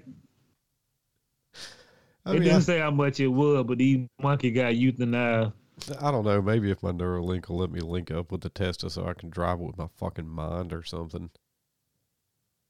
[2.27, 5.53] I mean, it didn't I, say how much it would, but these monkey got euthanized.
[6.01, 6.43] I don't know.
[6.43, 9.31] Maybe if my Neuralink will let me link up with the Tesla so I can
[9.31, 11.31] drive it with my fucking mind or something.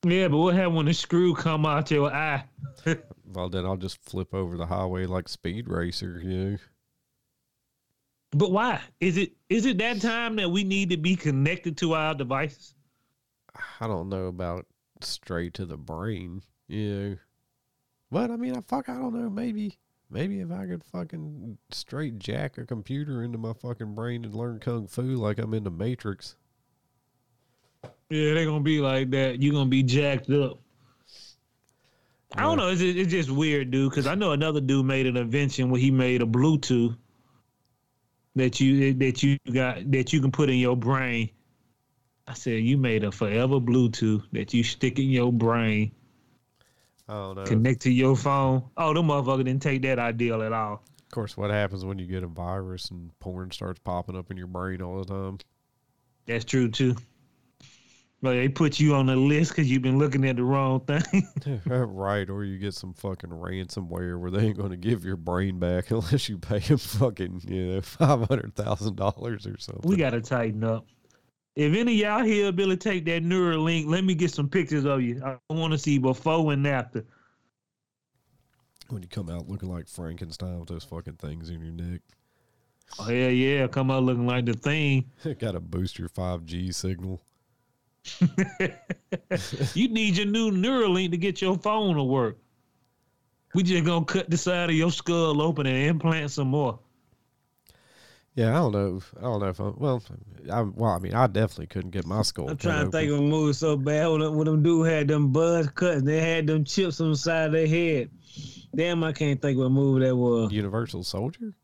[0.05, 2.45] Yeah, but what happens when the screw come out your eye?
[3.27, 6.59] well, then I'll just flip over the highway like Speed Racer, you know.
[8.33, 8.81] But why?
[9.01, 12.75] Is it is it that time that we need to be connected to our devices?
[13.81, 14.67] I don't know about
[15.01, 17.17] straight to the brain, you know.
[18.11, 19.31] But I mean, I fuck, I don't know.
[19.31, 19.79] Maybe,
[20.11, 24.59] maybe if I could fucking straight jack a computer into my fucking brain and learn
[24.61, 26.37] kung fu like I'm in the Matrix.
[28.11, 29.43] Yeah, they're gonna be like that.
[29.43, 30.59] You're gonna be jacked up.
[32.35, 32.69] I don't know.
[32.69, 33.91] It's, it's just weird, dude.
[33.91, 36.97] Because I know another dude made an invention where he made a Bluetooth
[38.37, 41.31] that you that you got that you can put in your brain.
[42.29, 45.93] I said you made a forever Bluetooth that you stick in your brain,
[47.09, 48.63] Oh, I don't connect to your phone.
[48.77, 50.75] Oh, the motherfucker didn't take that ideal at all.
[50.75, 54.37] of course, what happens when you get a virus and porn starts popping up in
[54.37, 55.39] your brain all the time?
[56.27, 56.97] That's true too.
[58.23, 61.03] But they put you on the list because you've been looking at the wrong thing.
[61.67, 65.59] right, or you get some fucking ransomware where they ain't going to give your brain
[65.59, 69.89] back unless you pay them fucking, you know, five hundred thousand dollars or something.
[69.89, 70.87] we gotta tighten up.
[71.57, 74.85] If any of y'all here ability to take that Neuralink, let me get some pictures
[74.85, 75.23] of you.
[75.25, 77.05] I want to see before and after.
[78.89, 82.03] when you come out looking like Frankenstein with those fucking things in your neck,
[82.99, 85.11] Oh hell yeah, come out looking like the thing.
[85.39, 87.21] got to boost your five G signal.
[89.75, 92.39] you need your new Neuralink to get your phone to work.
[93.55, 96.79] We just gonna cut the side of your skull open and implant some more.
[98.37, 98.97] Yeah, I don't know.
[98.99, 100.03] If, I don't know if I, well,
[100.53, 102.51] I well, I mean, I definitely couldn't get my skull.
[102.51, 105.33] I'm trying to think of a movie so bad when, when them dude had them
[105.33, 108.11] buzz cuts and they had them chips on the side of their head.
[108.75, 110.53] Damn, I can't think what movie that was.
[110.53, 111.55] Universal Soldier.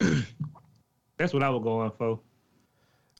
[0.00, 2.18] That's what I was going for.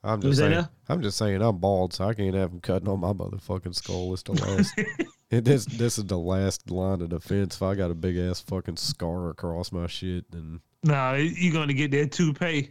[0.02, 0.66] I'm just saying.
[0.88, 1.42] I'm just saying.
[1.42, 4.12] I'm bald, so I can't have them cutting on my motherfucking skull.
[4.14, 4.74] It's the last.
[5.30, 7.54] this this is the last line of defense.
[7.54, 11.74] If I got a big ass fucking scar across my shit, then Nah, you're gonna
[11.74, 12.70] get that toupee.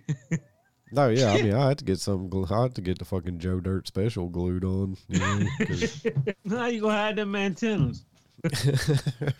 [0.92, 1.32] no, oh, yeah.
[1.34, 2.28] I mean, I had to get some.
[2.30, 4.98] Glue, I had to get the fucking Joe Dirt special glued on.
[5.08, 8.06] You know, How you gonna hide them antennas?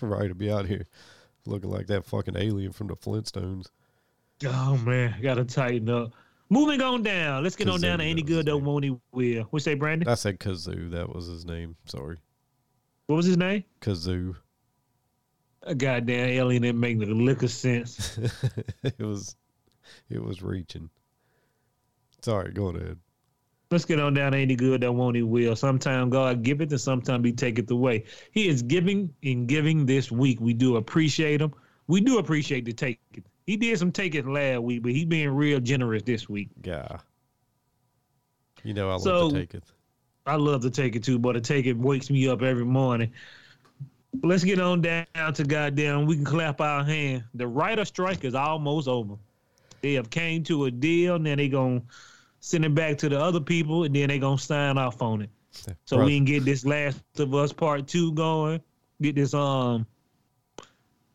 [0.02, 0.86] right to be out here
[1.46, 3.68] looking like that fucking alien from the Flintstones.
[4.46, 6.12] Oh man, gotta tighten up.
[6.52, 7.44] Moving on down.
[7.44, 8.66] Let's get on down to any good name.
[8.66, 9.44] won't he will.
[9.44, 10.08] What say Brandon?
[10.08, 10.92] I said Gazoo.
[10.92, 11.76] That was his name.
[11.86, 12.18] Sorry,
[13.08, 13.64] What was his name?
[13.82, 14.36] Gazoo.
[15.64, 18.18] A goddamn alien didn't make no lick of sense.
[18.84, 19.36] it was,
[20.10, 20.90] it was reaching.
[22.22, 22.98] Sorry, go ahead.
[23.72, 25.56] Let's get on down to any good that won't he will.
[25.56, 28.06] Sometime God give it and sometime he take it away.
[28.32, 30.40] He is giving and giving this week.
[30.42, 31.54] We do appreciate him.
[31.88, 33.26] We do appreciate the take it.
[33.46, 36.50] He did some taking last week, but he being real generous this week.
[36.64, 36.98] Yeah.
[38.64, 39.64] You know I love So- to take it.
[40.26, 43.12] I love to take it too, but to take it wakes me up every morning.
[44.24, 46.06] Let's get on down to goddamn.
[46.06, 47.26] We can clap our hand.
[47.36, 49.16] The writer strike is almost over.
[49.82, 51.82] They have came to a deal, and then they gonna
[52.40, 55.30] send it back to the other people, and then they gonna sign off on it.
[55.52, 58.62] So Brother- we can get this Last of Us Part Two going.
[59.02, 59.86] Get this um.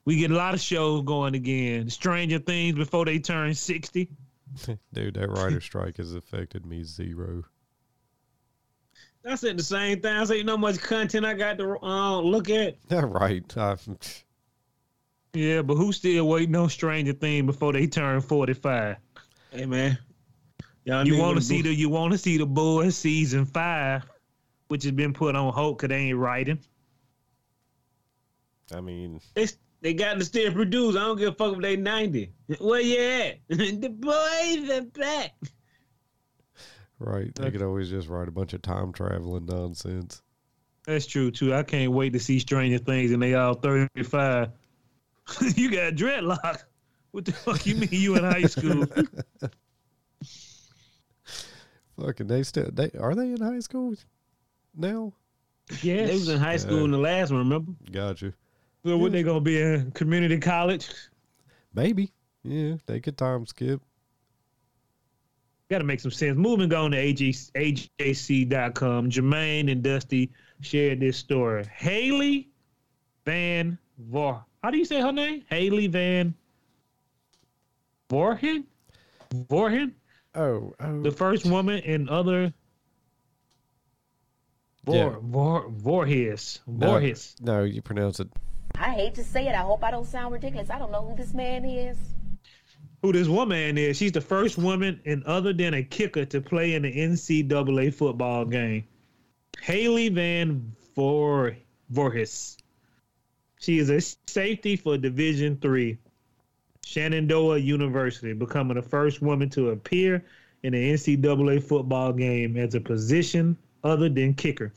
[0.05, 1.89] We get a lot of shows going again.
[1.89, 4.11] Stranger Things before they turn sixty.
[4.93, 7.45] Dude, that writer strike has affected me zero.
[9.27, 10.15] I said the same thing.
[10.15, 12.77] I said, you know how much content I got to uh, look at.
[12.91, 13.57] Yeah, right.
[13.57, 13.77] I,
[15.33, 18.97] Yeah, but who's still waiting on Stranger Thing before they turn forty five?
[19.51, 19.99] Hey man,
[20.85, 24.05] y'all You want to see the you want to see the boys season five,
[24.69, 26.59] which has been put on hold because they ain't writing.
[28.73, 29.47] I mean, They,
[29.81, 30.97] they got to still produce.
[30.97, 32.33] I don't give a fuck if they 90.
[32.61, 33.39] Where you at?
[33.49, 35.33] the boys are back.
[36.99, 37.35] Right.
[37.35, 40.23] They could always just write a bunch of time traveling nonsense.
[40.87, 41.55] That's true too.
[41.55, 44.51] I can't wait to see Stranger Things and they all thirty five.
[45.57, 46.65] you got dreadlock.
[47.13, 48.87] What the fuck you mean you in high school?
[51.97, 53.95] Fucking, they still, they are they in high school
[54.75, 55.13] now?
[55.81, 56.09] yes.
[56.09, 57.73] They was in high school in the last one, remember?
[57.91, 58.33] Gotcha.
[58.85, 60.89] so what they gonna be in community college?
[61.73, 62.13] Maybe.
[62.43, 63.81] Yeah, they could time skip.
[65.71, 66.37] Got to make some sense.
[66.37, 69.11] Moving on to AJ, AJC.com.
[69.11, 71.65] Jermaine and Dusty shared this story.
[71.75, 72.51] Haley
[73.25, 74.45] Van Vor.
[74.63, 75.43] How do you say her name?
[75.49, 76.35] Haley Van
[78.11, 78.65] Vorhen?
[79.35, 79.93] Vorhen?
[80.35, 81.03] Oh, oh.
[81.03, 82.53] The first woman and other.
[84.85, 85.17] Vor, Yeah.
[85.23, 86.61] Vor, Vorhes.
[86.67, 87.41] No, Vorhes.
[87.41, 88.29] No, you pronounce it.
[88.75, 89.55] I hate to say it.
[89.55, 90.69] I hope I don't sound ridiculous.
[90.69, 91.97] I don't know who this man is.
[93.05, 93.99] Who this woman is.
[93.99, 98.47] She's the first woman and other than a kicker to play in the NCAA football
[98.47, 98.85] game.
[99.61, 101.55] Haley Van Vor
[101.93, 102.57] Voorhis.
[103.61, 105.99] She is a safety for Division Three,
[106.87, 110.25] Shenandoah University, becoming the first woman to appear
[110.63, 114.73] in the NCAA football game as a position other than kicker.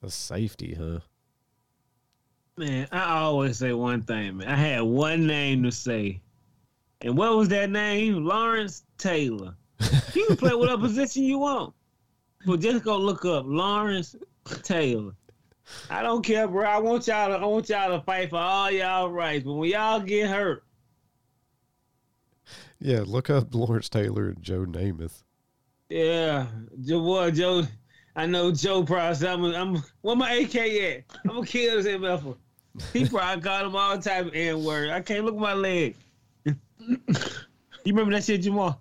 [0.00, 1.00] A safety, huh?
[2.56, 4.46] Man, I always say one thing, man.
[4.46, 6.20] I had one name to say.
[7.04, 8.24] And what was that name?
[8.24, 9.54] Lawrence Taylor.
[10.14, 11.74] You can play whatever position you want.
[12.46, 14.16] But just go look up Lawrence
[14.62, 15.12] Taylor.
[15.90, 16.64] I don't care, bro.
[16.66, 19.44] I want y'all to I want y'all to fight for all y'all rights.
[19.44, 20.64] But when y'all get hurt,
[22.80, 25.22] Yeah, look up Lawrence Taylor and Joe Namath.
[25.90, 26.46] Yeah,
[26.82, 27.64] Joe boy Joe.
[28.16, 31.04] I know Joe probably said, I'm, I'm where my AK at?
[31.24, 32.36] I'm gonna kill this MFer.
[32.92, 34.90] He probably called him all type of N word.
[34.90, 35.96] I can't look at my leg.
[36.88, 36.96] You
[37.86, 38.80] remember that shit, Jamal?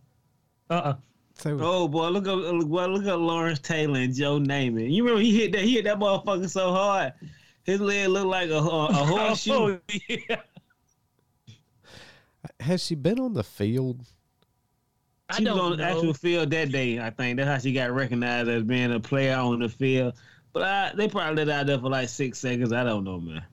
[0.70, 0.96] Uh-uh.
[1.36, 4.92] So, Oh boy, look up, look, boy, look up Lawrence Taylor and Joe Namath.
[4.92, 7.14] You remember he hit that, he hit that motherfucker so hard,
[7.64, 9.52] his leg looked like a, a, a oh, horseshoe.
[9.52, 10.42] Oh, yeah.
[12.60, 14.06] has she been on the field?
[15.36, 15.84] She was don't on the know.
[15.84, 17.00] actual field that day.
[17.00, 20.14] I think that's how she got recognized as being a player on the field.
[20.52, 22.72] But I, they probably let her out there for like six seconds.
[22.72, 23.44] I don't know, man.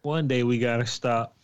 [0.00, 1.36] One day we gotta stop.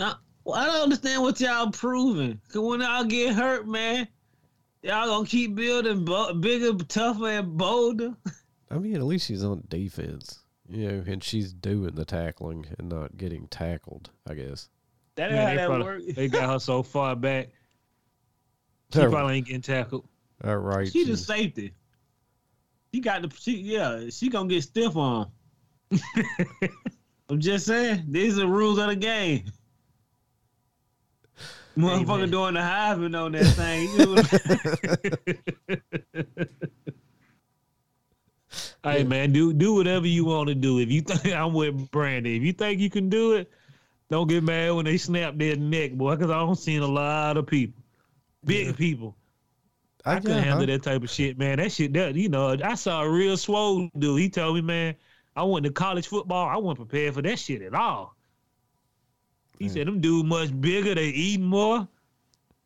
[0.00, 2.40] Now, well, I don't understand what y'all proving.
[2.50, 4.08] Cause when y'all get hurt, man,
[4.82, 8.16] y'all gonna keep building bo- bigger, tougher, and bolder.
[8.70, 10.40] I mean, at least she's on defense,
[10.70, 14.08] you know, and she's doing the tackling and not getting tackled.
[14.26, 14.70] I guess.
[15.16, 16.16] That Man, ain't they, how that probably- works.
[16.16, 17.50] they got her so far back.
[18.94, 20.08] She All probably ain't getting tackled.
[20.42, 20.90] all right.
[20.90, 21.74] She she- the safety.
[22.94, 25.30] She got the she yeah, she gonna get stiff on.
[27.28, 29.44] I'm just saying, these are the rules of the game.
[31.76, 32.30] Motherfucker man.
[32.30, 33.88] doing the Heisman on that thing.
[38.82, 40.78] Hey man, do do whatever you want to do.
[40.78, 43.50] If you think I'm with Brandy, if you think you can do it,
[44.10, 46.16] don't get mad when they snap their neck, boy.
[46.16, 47.82] Because I don't seen a lot of people,
[48.44, 49.16] big people.
[50.06, 51.58] I, couldn't yeah, handle I- that type of shit, man.
[51.58, 54.18] That shit, that you know, I saw a real swole dude.
[54.18, 54.94] He told me, man,
[55.36, 56.48] I went to college football.
[56.48, 58.16] I wasn't prepared for that shit at all.
[59.60, 59.74] He Man.
[59.74, 60.94] said, them dude much bigger.
[60.96, 61.86] They eat more.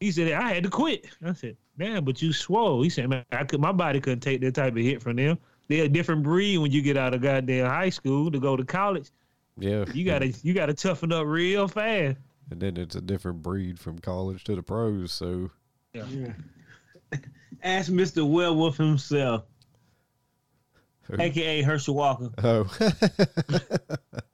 [0.01, 1.05] He said, I had to quit.
[1.23, 2.81] I said, damn, but you swole.
[2.83, 5.37] He said, man, I could, my body couldn't take that type of hit from them.
[5.69, 8.65] They're a different breed when you get out of goddamn high school to go to
[8.65, 9.11] college.
[9.59, 12.17] Yeah, You gotta, you gotta toughen up real fast.
[12.51, 15.13] and then it's a different breed from college to the pros.
[15.13, 15.51] So
[15.93, 16.05] Yeah.
[17.63, 18.29] Ask Mr.
[18.29, 19.45] Werewolf himself,
[21.19, 22.31] aka Herschel Walker.
[22.43, 22.69] oh,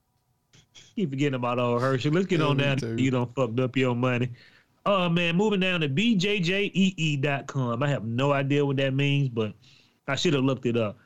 [1.00, 2.12] Keep forgetting about old Herschel.
[2.12, 2.76] Let's get Yeah, on down.
[2.76, 2.94] too.
[2.98, 4.28] You don't fucked up your money.
[4.84, 7.82] Oh man, moving down to bjjee.com.
[7.82, 9.54] I have no idea what that means, but
[10.06, 10.98] I should have looked it up.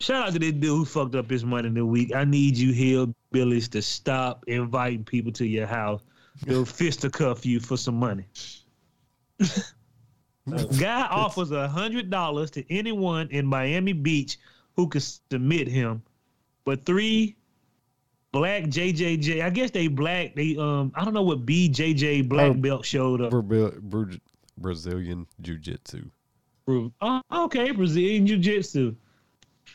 [0.00, 2.14] Shout out to this dude who fucked up his money in the week.
[2.14, 2.74] I need you
[3.32, 6.02] hillbillies to stop inviting people to your house.
[6.44, 8.26] They'll fisticuff you for some money.
[9.40, 14.36] A guy offers a hundred dollars to anyone in Miami Beach
[14.76, 16.02] who can submit him,
[16.66, 17.36] but three
[18.32, 19.42] black JJJ.
[19.44, 20.34] I guess they black.
[20.34, 20.92] They um.
[20.94, 22.54] I don't know what BJJ black Oh.
[22.54, 23.30] belt showed up.
[23.30, 24.06] Bra- Bra-
[24.58, 26.08] Brazilian Jiu Jitsu.
[26.68, 28.94] Oh, okay, Brazilian Jiu Jitsu.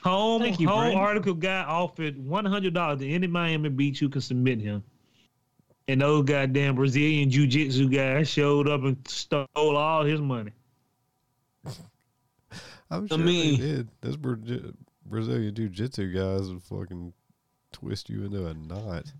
[0.03, 0.99] Home Thank you, home Brandon.
[0.99, 4.83] article guy offered one hundred dollars to any Miami Beach who can submit him.
[5.89, 10.51] And those goddamn Brazilian Jiu Jitsu guys showed up and stole all his money.
[12.89, 13.87] I'm sure mean- they did.
[14.01, 14.35] Those Bra-
[15.05, 17.13] Brazilian Jiu Jitsu guys are fucking
[17.71, 19.11] twist you into a knot.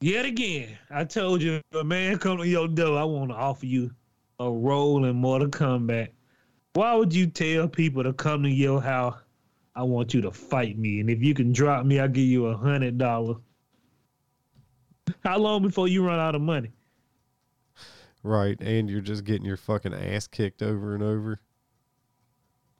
[0.00, 3.66] Yet again, I told you, a man come to your door, I want to offer
[3.66, 3.90] you
[4.40, 6.08] a role in Mortal Kombat.
[6.74, 9.16] Why would you tell people to come to your house?
[9.74, 12.46] I want you to fight me, and if you can drop me, I'll give you
[12.46, 13.36] a hundred dollars.
[15.24, 16.72] How long before you run out of money?
[18.22, 21.40] Right, and you're just getting your fucking ass kicked over and over.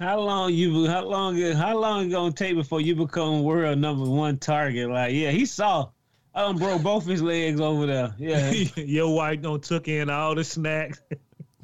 [0.02, 0.88] How long you?
[0.88, 1.40] How long?
[1.40, 4.90] How long it gonna take before you become world number one target?
[4.90, 5.82] Like, yeah, he saw.
[5.82, 5.90] Um,
[6.34, 8.12] I done broke both his legs over there.
[8.18, 11.00] Yeah, your wife don't took in all the snacks.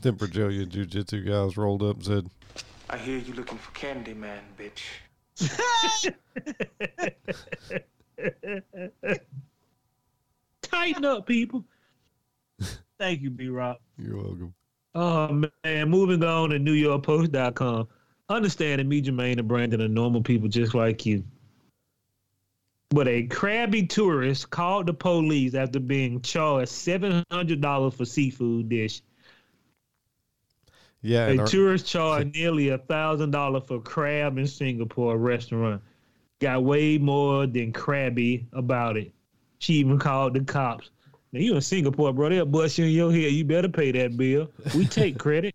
[0.01, 2.31] Then Brazilian Jiu Jitsu guys rolled up and said,
[2.89, 4.85] I hear you looking for Candy Man, bitch.
[10.63, 11.65] Tighten up, people.
[12.97, 13.81] thank you, B Rock.
[13.99, 14.55] You're welcome.
[14.95, 17.89] Oh man, moving on to NewYorkPost.com.
[18.29, 21.25] Understand that me, Jermaine, and Brandon are normal people just like you.
[22.91, 28.69] But a crabby tourist called the police after being charged seven hundred dollars for seafood
[28.69, 29.03] dish.
[31.03, 35.83] Yeah, A tourist charged nearly a thousand dollars for crab in Singapore restaurant.
[36.41, 39.13] Got way more than crabby about it.
[39.59, 40.91] She even called the cops.
[41.33, 42.31] Now you in Singapore, bro?
[42.31, 43.33] They'll bust you in your head.
[43.33, 44.51] You better pay that bill.
[44.75, 45.55] We take credit.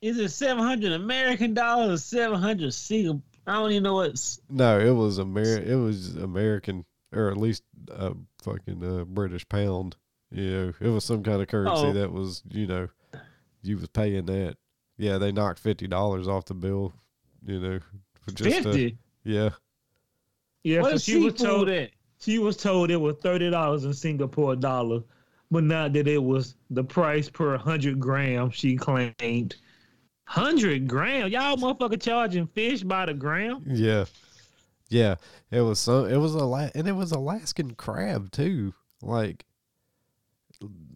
[0.00, 3.22] Is it seven hundred American dollars or seven hundred Singapore?
[3.46, 4.40] I don't even know what's.
[4.48, 9.96] no, it was Amer- It was American, or at least a fucking uh, British pound.
[10.30, 11.92] You know, it was some kind of currency Oh.
[11.94, 12.88] that was, you know,
[13.62, 14.56] you was paying that.
[14.96, 16.92] Yeah, they knocked fifty dollars off the bill.
[17.44, 17.80] You know,
[18.20, 18.96] for just Fifty.
[19.24, 19.50] yeah.
[20.62, 21.90] Yeah, What so she was told at?
[22.20, 25.00] she was told it was thirty dollars in Singapore dollar.
[25.50, 29.56] but not that it was the price per hundred grams she claimed.
[30.30, 33.64] Hundred gram, y'all motherfucker charging fish by the gram.
[33.66, 34.04] Yeah,
[34.88, 35.16] yeah.
[35.50, 36.04] It was so.
[36.04, 38.72] It was a la- and it was Alaskan crab too.
[39.02, 39.44] Like,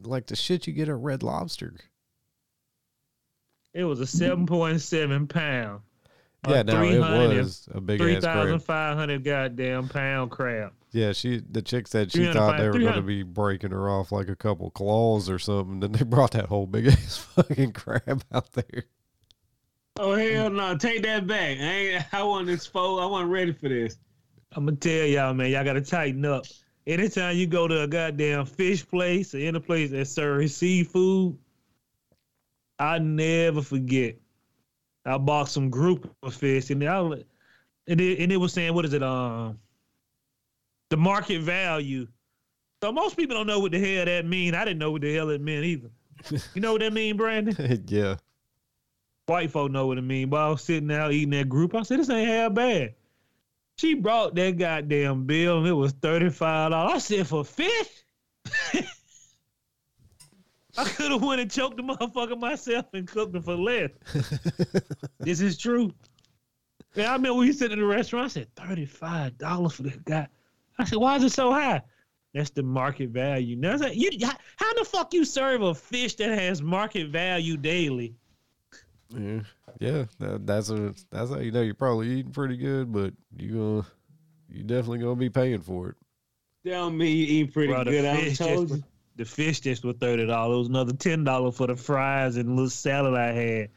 [0.05, 1.75] like the shit you get at Red Lobster.
[3.73, 5.81] It was a seven point seven pound.
[6.47, 8.63] Yeah, no, it was a big Three ass crab.
[8.63, 10.75] five hundred goddamn pound crab.
[10.93, 14.13] Yeah, she the chick said she thought they were going to be breaking her off
[14.13, 15.81] like a couple claws or something.
[15.81, 18.85] Then they brought that whole big ass fucking crab out there.
[19.97, 20.77] Oh hell no!
[20.77, 21.59] Take that back.
[21.59, 22.15] I ain't.
[22.15, 23.03] I wasn't exposed.
[23.03, 23.97] I wasn't ready for this.
[24.53, 26.47] I'm gonna tell y'all, man, y'all gotta tighten up.
[26.87, 31.39] Anytime you go to a goddamn fish place or any place that serves seafood,
[32.79, 34.17] I never forget.
[35.07, 38.85] I bought some group of fish and I and it, and it was saying what
[38.85, 39.59] is it um
[40.91, 42.07] the market value.
[42.83, 44.55] So most people don't know what the hell that mean.
[44.55, 45.91] I didn't know what the hell it meant either.
[46.55, 47.85] You know what that mean, Brandon?
[47.89, 48.17] yeah,
[49.27, 50.29] White folk know what I mean.
[50.29, 51.75] But I was sitting out eating that group.
[51.75, 52.95] I said, this ain't half bad.
[53.77, 56.73] She brought that goddamn bill and it was $35.
[56.73, 57.89] I said, for fish?
[60.77, 63.91] I could have went and choked the motherfucker myself and cooked them for less.
[65.21, 65.93] this is true.
[66.95, 68.27] Yeah, I remember we sitting in the restaurant.
[68.27, 70.29] I said, $35 for this guy.
[70.79, 71.83] I said, why is it so high?
[72.35, 73.57] That's the market value.
[73.57, 77.11] Now, I said, you, how, how the fuck you serve a fish that has market
[77.11, 78.15] value daily?
[79.17, 79.41] Yeah,
[79.79, 80.05] yeah.
[80.19, 83.87] That, that's a that's how you know you're probably eating pretty good, but you gonna
[84.49, 85.97] you definitely gonna be paying for it.
[86.67, 88.05] Tell me you eat pretty Bro, good.
[88.05, 88.85] I told just you.
[89.17, 90.55] The fish just was thirty dollars.
[90.55, 93.69] It was another ten dollars for the fries and little salad I had.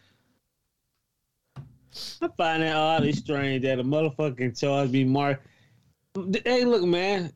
[2.21, 5.45] I find that oddly strange that a motherfucking charge be marked.
[6.45, 7.31] Hey, look, man,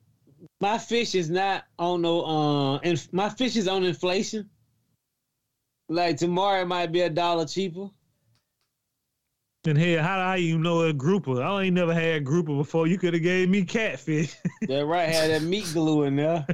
[0.60, 4.50] my fish is not on no uh, and my fish is on inflation.
[5.92, 7.90] Like tomorrow it might be a dollar cheaper.
[9.66, 11.44] And hell, how do I even know a grouper?
[11.44, 12.88] I ain't never had grouper before.
[12.88, 14.36] You could have gave me catfish.
[14.70, 16.46] That right had that meat glue in there.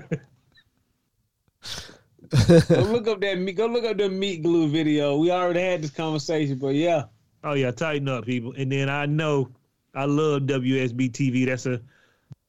[2.68, 3.56] go look up that meat.
[3.56, 5.18] Go look up the meat glue video.
[5.18, 7.04] We already had this conversation, but yeah,
[7.44, 8.54] oh yeah, tighten up, people.
[8.58, 9.52] And then I know
[9.94, 11.46] I love WSB TV.
[11.46, 11.80] That's a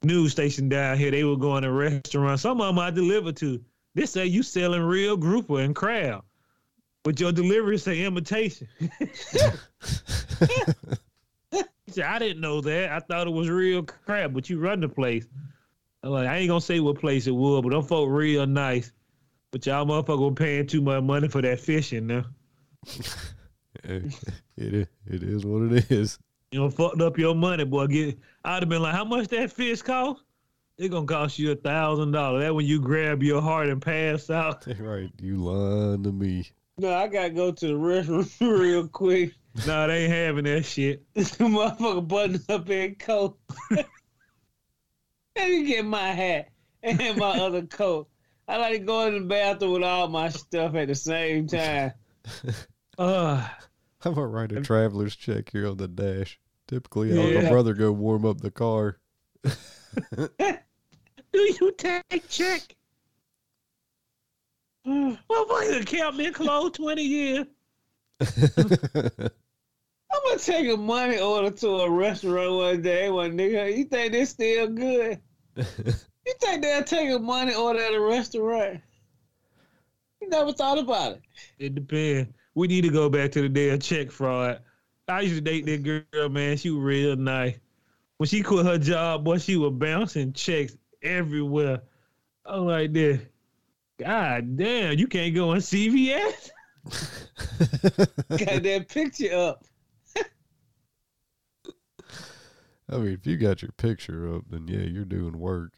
[0.02, 1.10] news station down here.
[1.10, 2.42] They were going to restaurants.
[2.42, 3.62] Some of them I deliver to.
[3.94, 6.24] They say you selling real grouper and crab,
[7.04, 8.68] but your delivery say imitation.
[11.88, 12.92] He said, I didn't know that.
[12.92, 15.26] I thought it was real crab, but you run the place.
[16.02, 18.92] I'm like, I ain't gonna say what place it was, but them folk real nice.
[19.50, 22.26] But y'all motherfucker paying too much money for that fishing now.
[23.84, 24.14] it,
[24.58, 26.18] it it is what it is.
[26.52, 27.86] You know, fucked up your money, boy.
[27.86, 30.22] Get I'd have been like, how much that fish cost?
[30.76, 32.42] It gonna cost you a thousand dollars.
[32.42, 34.66] That when you grab your heart and pass out.
[34.78, 36.50] Right, you lying to me.
[36.78, 38.28] No, I gotta go to the restroom
[38.60, 39.32] real quick.
[39.66, 41.02] nah, they ain't having that shit.
[41.14, 43.38] Motherfucker button up in coat.
[43.70, 43.86] Let
[45.50, 46.48] me get my hat
[46.82, 48.08] and my other coat.
[48.46, 51.92] I like to go in the bathroom with all my stuff at the same time.
[52.96, 53.48] Uh
[54.04, 56.38] I'm gonna write a traveler's check here on the dash.
[56.66, 57.42] Typically, I'll Yeah.
[57.42, 58.98] my brother go warm up the car.
[59.44, 60.28] do
[61.32, 62.62] you take check?
[64.88, 65.18] Mm.
[65.30, 67.46] Motherfucker kept me closed 20 years.
[70.10, 73.76] I'm gonna take a money order to a restaurant one day, one nigga.
[73.76, 75.20] You think they still good?
[76.28, 78.80] You think they'll take a money order at a restaurant?
[80.20, 81.22] You never thought about it.
[81.58, 82.30] It depends.
[82.54, 84.60] We need to go back to the day of check fraud.
[85.08, 86.58] I used to date that girl, man.
[86.58, 87.56] She was real nice.
[88.18, 91.80] When she quit her job, boy, she was bouncing checks everywhere.
[92.44, 93.22] I'm like this.
[93.98, 96.50] God damn, you can't go on CVS?
[98.30, 99.64] Got that picture up.
[102.90, 105.72] I mean, if you got your picture up, then yeah, you're doing work.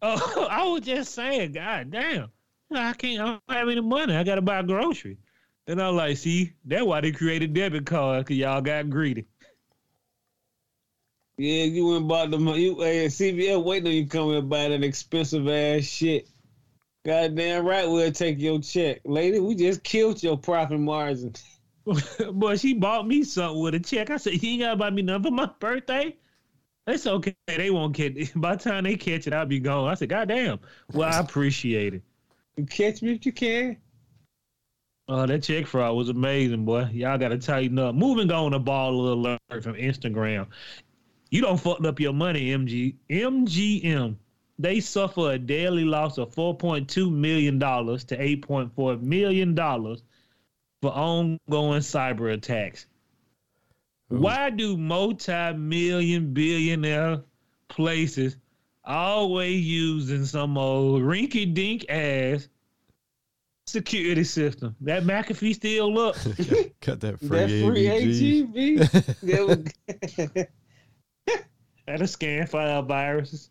[0.00, 2.30] Oh, I was just saying, God damn.
[2.72, 4.16] I can't I don't have any money.
[4.16, 5.18] I gotta buy groceries.
[5.66, 9.26] And I'm like, see, that's why they created debit cards, cause y'all got greedy.
[11.36, 12.46] Yeah, you went and bought them.
[12.48, 16.28] You hey, CVS waiting on you coming and buy that expensive ass shit.
[17.04, 19.38] Goddamn right, we'll take your check, lady.
[19.38, 21.34] We just killed your profit margin.
[22.32, 24.08] Boy, she bought me something with a check.
[24.08, 26.16] I said, You ain't gotta buy me nothing for my birthday.
[26.86, 27.34] It's okay.
[27.46, 28.32] They won't catch it.
[28.40, 29.88] By the time they catch it, I'll be gone.
[29.88, 30.60] I said, God damn.
[30.92, 32.02] Well, I appreciate it.
[32.56, 33.76] You catch me if you can.
[35.06, 36.88] Oh, that check fraud was amazing, boy.
[36.92, 37.94] Y'all gotta tighten up.
[37.94, 40.46] Moving on to ball alert from Instagram.
[41.30, 44.16] You don't fucked up your money, MG MGM.
[44.58, 52.86] They suffer a daily loss of $4.2 million to $8.4 million for ongoing cyber attacks.
[54.12, 54.18] Ooh.
[54.18, 57.22] Why do multi-million billionaire
[57.68, 58.36] places
[58.84, 62.48] always using some old rinky-dink ass
[63.66, 64.76] security system?
[64.82, 66.14] That McAfee still up.
[66.80, 68.52] Cut that free That free AVG.
[69.22, 70.48] AGV.
[71.86, 73.50] That'll scan file viruses.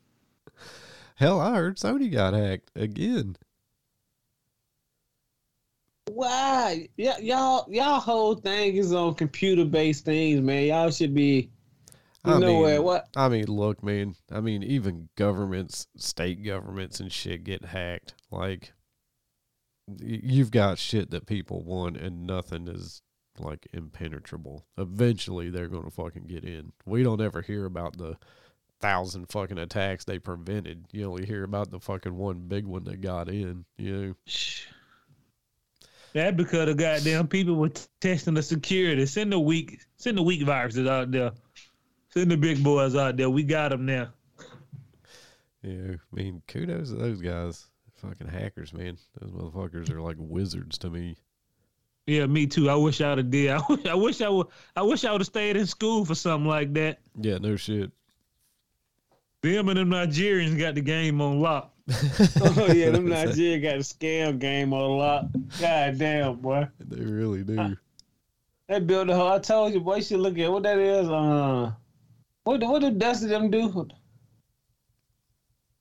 [1.15, 3.35] Hell, I heard Sony got hacked again.
[6.11, 6.89] Why?
[6.97, 10.65] Yeah, y'all, y'all whole thing is on computer based things, man.
[10.65, 11.49] Y'all should be.
[12.25, 12.83] You I know mean, what?
[12.83, 13.07] What?
[13.15, 14.15] I mean, look, man.
[14.31, 18.15] I mean, even governments, state governments, and shit get hacked.
[18.31, 18.73] Like,
[19.99, 23.01] you've got shit that people want, and nothing is
[23.39, 24.65] like impenetrable.
[24.77, 26.71] Eventually, they're gonna fucking get in.
[26.85, 28.17] We don't ever hear about the
[28.83, 30.85] thousand fucking attacks they prevented.
[30.91, 33.63] You only hear about the fucking one big one that got in.
[33.77, 34.13] You know.
[36.11, 39.05] That because the goddamn people were t- testing the security.
[39.05, 41.31] Send the weak, send the weak viruses out there.
[42.09, 43.29] Send the big boys out there.
[43.29, 44.09] We got them now.
[45.63, 47.65] Yeah, I mean, kudos to those guys.
[47.95, 48.97] Fucking hackers, man.
[49.21, 51.15] Those motherfuckers are like wizards to me.
[52.05, 52.69] Yeah, me too.
[52.69, 53.49] I wish I'd have did.
[53.49, 54.47] I wish I wish I would.
[54.75, 56.99] I wish I would have stayed in school for something like that.
[57.15, 57.91] Yeah, no shit.
[59.43, 61.69] Them and them Nigerians got the game on lock.
[62.41, 65.25] Oh yeah, them Nigerians got a scam game on lock.
[65.59, 66.67] God damn, boy.
[66.79, 67.75] They really do.
[68.69, 69.33] They built a whole.
[69.33, 69.97] I told you, boy.
[69.97, 71.09] You should look at what that is.
[71.09, 71.71] Uh,
[72.45, 73.87] what the- what did Dusty them do?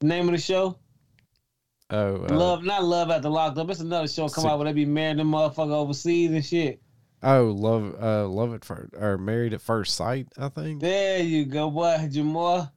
[0.02, 0.76] Name of the show?
[1.90, 3.70] Oh, uh, Love, not Love After Locked Up.
[3.70, 6.80] It's another show come See- out where they be marrying them motherfucker overseas and shit.
[7.22, 10.26] oh, love, uh, love it for or married at first sight.
[10.36, 10.80] I think.
[10.80, 12.72] There you go, boy, Jamal.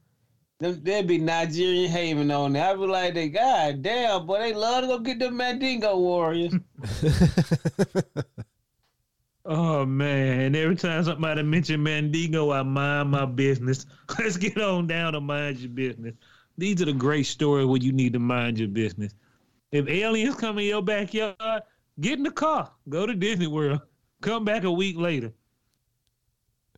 [0.58, 2.70] Them, there be Nigerian haven on there.
[2.70, 6.54] I'd be like, they god damn, boy, they love to go get them Mandingo warriors.
[9.48, 10.40] Oh man!
[10.40, 13.86] And Every time somebody mention Mandingo, I mind my business.
[14.18, 16.14] Let's get on down to mind your business.
[16.58, 19.14] These are the great stories where you need to mind your business.
[19.70, 21.62] If aliens come in your backyard,
[22.00, 23.82] get in the car, go to Disney World,
[24.20, 25.32] come back a week later.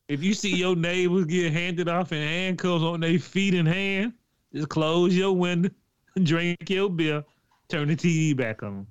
[0.09, 4.15] If you see your neighbors get handed off in handcuffs on their feet and hands,
[4.55, 5.69] just close your window,
[6.23, 7.23] drink your beer,
[7.69, 8.87] turn the TV back on.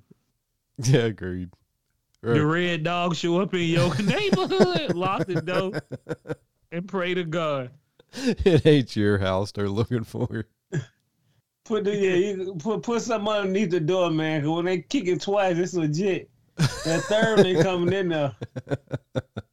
[0.77, 1.49] yeah, agreed.
[2.21, 5.81] The red dog show up in your neighborhood, lock the door,
[6.71, 7.71] and pray to God.
[8.13, 10.45] it ain't your house they're looking for.
[11.63, 14.41] Put the yeah, you put put something underneath the door, man.
[14.41, 16.29] Cause when they kick it twice, it's legit.
[16.57, 18.35] That third they coming in there.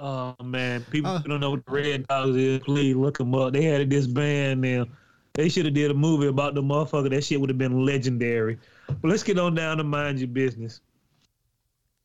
[0.00, 1.18] Oh man, people Uh.
[1.20, 2.60] don't know what the red dogs is.
[2.60, 3.52] Please look them up.
[3.52, 4.86] They had this band now.
[5.34, 7.10] They should have did a movie about the motherfucker.
[7.10, 8.58] That shit would have been legendary.
[8.86, 10.80] But let's get on down to mind your business.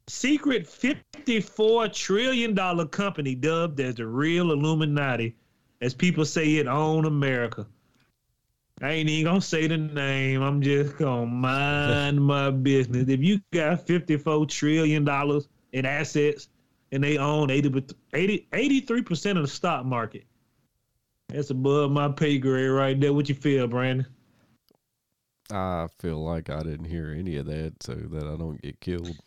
[0.07, 2.55] Secret $54 trillion
[2.87, 5.35] company dubbed as the real Illuminati,
[5.81, 7.67] as people say it own America.
[8.81, 10.41] I ain't even gonna say the name.
[10.41, 13.09] I'm just gonna mind my business.
[13.09, 15.07] If you got $54 trillion
[15.73, 16.47] in assets
[16.91, 20.25] and they own 80, 80, 83% of the stock market,
[21.27, 23.13] that's above my pay grade right there.
[23.13, 24.05] What you feel, Brandon?
[25.51, 29.17] I feel like I didn't hear any of that, so that I don't get killed.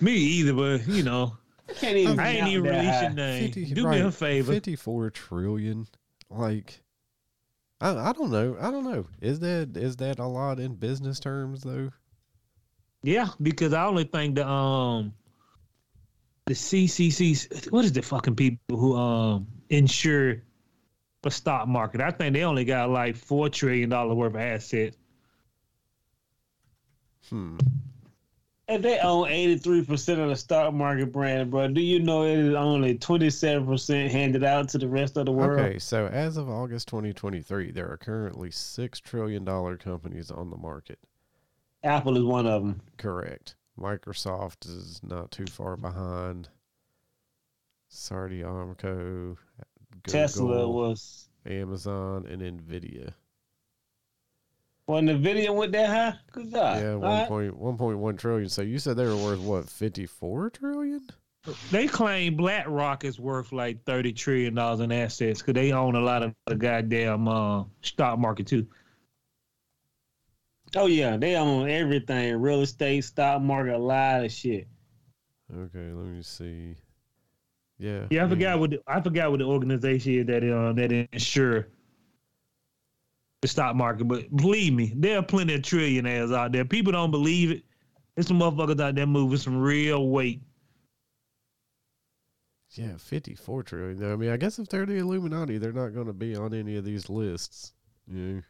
[0.00, 1.36] Me either, but you know,
[1.68, 2.18] I can't even.
[2.18, 3.52] I ain't count even that release your name.
[3.52, 4.52] 50 Do me a right, favor.
[4.52, 5.86] Fifty-four trillion.
[6.30, 6.80] Like,
[7.80, 8.56] I I don't know.
[8.60, 9.06] I don't know.
[9.20, 11.90] Is that is that a lot in business terms though?
[13.02, 15.14] Yeah, because I only think the um
[16.50, 20.42] the CCC, what is the fucking people who um insure
[21.22, 22.00] the stock market?
[22.00, 24.96] I think they only got like four trillion dollar worth of assets.
[27.28, 27.56] Hmm.
[28.66, 32.24] If they own eighty three percent of the stock market, brand, bro, do you know
[32.24, 35.60] it is only twenty seven percent handed out to the rest of the world?
[35.60, 40.56] Okay, so as of August 2023, there are currently six trillion dollar companies on the
[40.56, 40.98] market.
[41.84, 42.80] Apple is one of them.
[42.96, 43.54] Correct.
[43.80, 46.48] Microsoft is not too far behind.
[47.88, 49.36] Saudi Aramco,
[50.06, 51.28] Tesla was.
[51.46, 53.14] Amazon, and Nvidia.
[54.86, 56.82] When Nvidia went that high, good God.
[56.82, 57.28] yeah, All one right.
[57.28, 58.48] point one point one trillion.
[58.48, 61.08] So you said they were worth what, fifty four trillion?
[61.70, 66.00] They claim BlackRock is worth like thirty trillion dollars in assets because they own a
[66.00, 68.66] lot of the goddamn uh, stock market too.
[70.76, 74.68] Oh yeah, they own everything: real estate, stock market, a lot of shit.
[75.52, 76.76] Okay, let me see.
[77.78, 78.06] Yeah.
[78.10, 80.92] Yeah, I mean, forgot what the, I forgot what the organization is that um that
[81.12, 81.68] insure.
[83.42, 84.04] the stock market.
[84.06, 86.64] But believe me, there are plenty of trillionaires out there.
[86.64, 87.64] People don't believe it.
[88.14, 90.42] There's some motherfuckers out there moving some real weight.
[92.72, 94.12] Yeah, 54 trillion.
[94.12, 96.76] I mean, I guess if they're the Illuminati, they're not going to be on any
[96.76, 97.72] of these lists.
[98.06, 98.40] Yeah.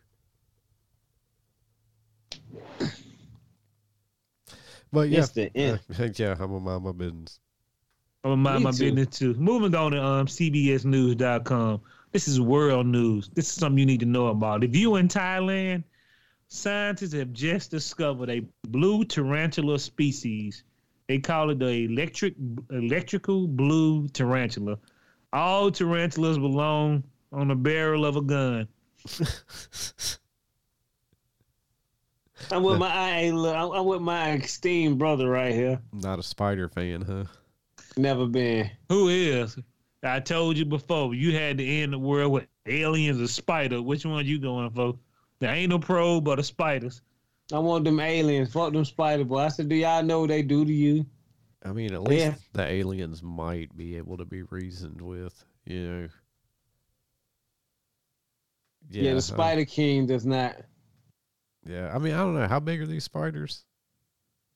[4.92, 5.80] But yeah, It's the end.
[6.18, 7.38] yeah, I'm gonna mind my business.
[8.24, 8.92] I'm gonna mind Me my too.
[8.92, 9.34] business too.
[9.34, 11.80] Moving on to um, CBSNews.com.
[12.12, 13.30] This is world news.
[13.34, 14.64] This is something you need to know about.
[14.64, 15.84] If you in Thailand,
[16.48, 20.64] scientists have just discovered a blue tarantula species.
[21.06, 22.34] They call it the electric
[22.70, 24.78] electrical blue tarantula.
[25.32, 28.68] All tarantulas belong on the barrel of a gun.
[32.50, 35.80] I'm with my hey, look, I'm, I'm with my esteemed brother right here.
[35.92, 37.24] Not a spider fan, huh?
[37.96, 38.70] Never been.
[38.88, 39.58] Who is?
[40.02, 41.14] I told you before.
[41.14, 43.82] You had to end the world with aliens or spider.
[43.82, 44.94] Which one you going for?
[45.40, 47.02] There ain't no probe but the spiders.
[47.52, 48.52] I want them aliens.
[48.52, 49.38] Fuck them spider boy.
[49.38, 51.04] I said, do y'all know what they do to you?
[51.64, 52.34] I mean, at least Yeah.
[52.54, 56.08] the aliens might be able to be reasoned with, you know.
[58.90, 60.56] Yeah, uh, the Spider King does not.
[61.64, 62.46] Yeah, I mean, I don't know.
[62.46, 63.64] How big are these spiders?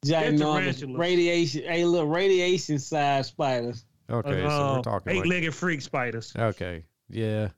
[0.05, 0.99] Ginormous tarantulas.
[0.99, 1.65] radiation.
[1.69, 3.85] a little radiation size spiders.
[4.11, 6.33] Okay, so Uh, we're talking eight-legged freak spiders.
[6.37, 6.85] Okay.
[7.09, 7.49] Yeah.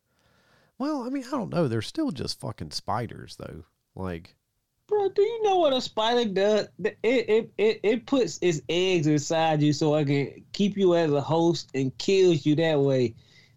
[0.79, 1.67] Well, I mean, I don't know.
[1.69, 3.65] They're still just fucking spiders, though.
[3.95, 4.37] Like,
[4.87, 6.69] Bro, do you know what a spider does?
[6.79, 11.11] It it it, it puts its eggs inside you so it can keep you as
[11.11, 13.15] a host and kills you that way.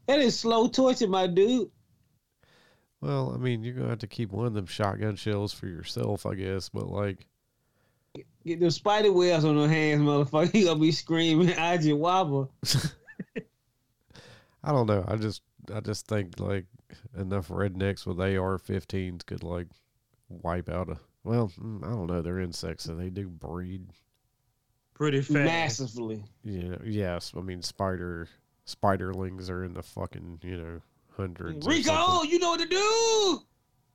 [0.08, 1.70] That is slow torture, my dude.
[3.02, 6.26] Well, I mean, you're gonna have to keep one of them shotgun shells for yourself,
[6.26, 6.70] I guess.
[6.70, 7.26] But like,
[8.46, 10.54] Get those spider webs on your hands, motherfucker.
[10.54, 12.52] You gonna be screaming, I just wobble.
[14.64, 15.06] I don't know.
[15.08, 15.42] I just,
[15.74, 16.66] I just think like
[17.18, 19.68] enough rednecks with AR-15s could like
[20.28, 20.98] wipe out a.
[21.24, 22.22] Well, mm, I don't know.
[22.22, 23.88] They're insects, so they do breed.
[24.94, 25.34] Pretty fast.
[25.34, 26.24] Massively.
[26.44, 26.78] Yeah.
[26.84, 27.34] yes.
[27.38, 28.28] I mean, spider
[28.66, 30.82] spiderlings are in the fucking you know
[31.20, 31.66] hundreds.
[31.68, 33.42] or Rico, you know what to do.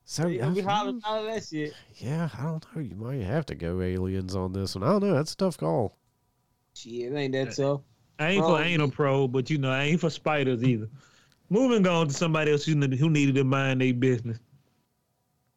[0.05, 1.73] So You gonna be I- hollering all that shit.
[1.95, 2.81] Yeah, I don't know.
[2.81, 4.83] You might have to go aliens on this one.
[4.83, 5.13] I don't know.
[5.15, 5.97] That's a tough call.
[6.75, 7.83] Shit, ain't that so?
[8.19, 10.87] I ain't Oh, for anal probe, but you know, I ain't for spiders either.
[11.49, 14.39] Moving on to somebody else who, who needed to mind their business.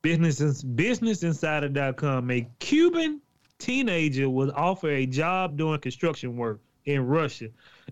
[0.03, 2.31] Business BusinessInsider.com.
[2.31, 3.21] A Cuban
[3.59, 7.49] teenager was offered a job doing construction work in Russia.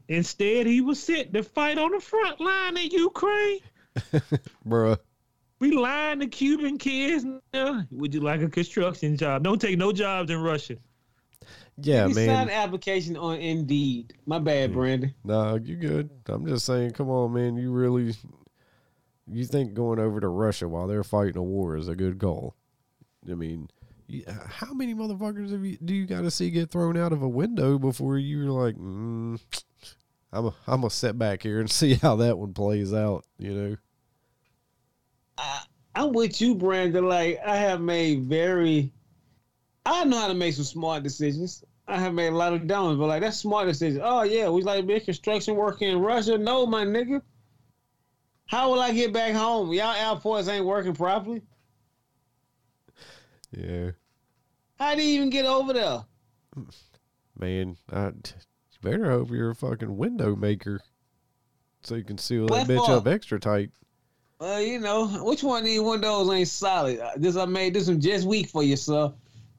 [0.09, 3.61] Instead, he was sent to fight on the front line in Ukraine.
[4.67, 4.99] Bruh.
[5.59, 7.85] We lying to Cuban kids now.
[7.91, 9.43] Would you like a construction job?
[9.43, 10.77] Don't take no jobs in Russia.
[11.79, 12.27] Yeah, you man.
[12.29, 14.15] signed an application on Indeed.
[14.25, 15.15] My bad, Brandon.
[15.25, 16.11] Nah, you good.
[16.27, 17.57] I'm just saying, come on, man.
[17.57, 18.15] You really
[19.31, 22.55] you think going over to Russia while they're fighting a war is a good goal?
[23.31, 23.69] I mean, you-
[24.49, 27.29] how many motherfuckers have you, do you got to see get thrown out of a
[27.29, 29.41] window before you're like, mm,
[30.33, 33.25] I'm a, I'm gonna sit back here and see how that one plays out?
[33.39, 33.77] You know?
[35.39, 35.63] I,
[35.95, 37.09] I'm with you, Brandon.
[37.09, 38.93] Like I have made very,
[39.85, 41.65] I know how to make some smart decisions.
[41.89, 44.01] I have made a lot of dumb but like that's smart decisions.
[44.03, 46.37] Oh yeah, we like big construction working in Russia.
[46.37, 47.23] No, my nigga.
[48.47, 49.73] How will I get back home?
[49.73, 51.43] Y'all airports ain't working properly.
[53.53, 53.93] Yeah,
[54.79, 56.05] How do you even get over there?
[57.39, 57.77] man.
[57.93, 58.13] I, you
[58.83, 60.81] better hope you're a fucking window maker,
[61.83, 63.71] so you can seal that bitch up extra tight.
[64.39, 66.99] Well, you know, which one of these windows ain't solid?
[67.01, 69.13] Uh, This I made this one just weak for you, sir.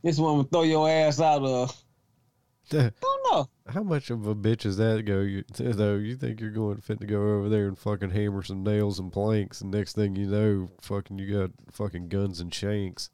[0.04, 1.76] This one will throw your ass out of.
[2.72, 3.50] I don't know.
[3.70, 5.96] How much of a bitch is that go you though?
[5.96, 9.12] You think you're going fit to go over there and fucking hammer some nails and
[9.12, 13.10] planks, and next thing you know, fucking you got fucking guns and shanks.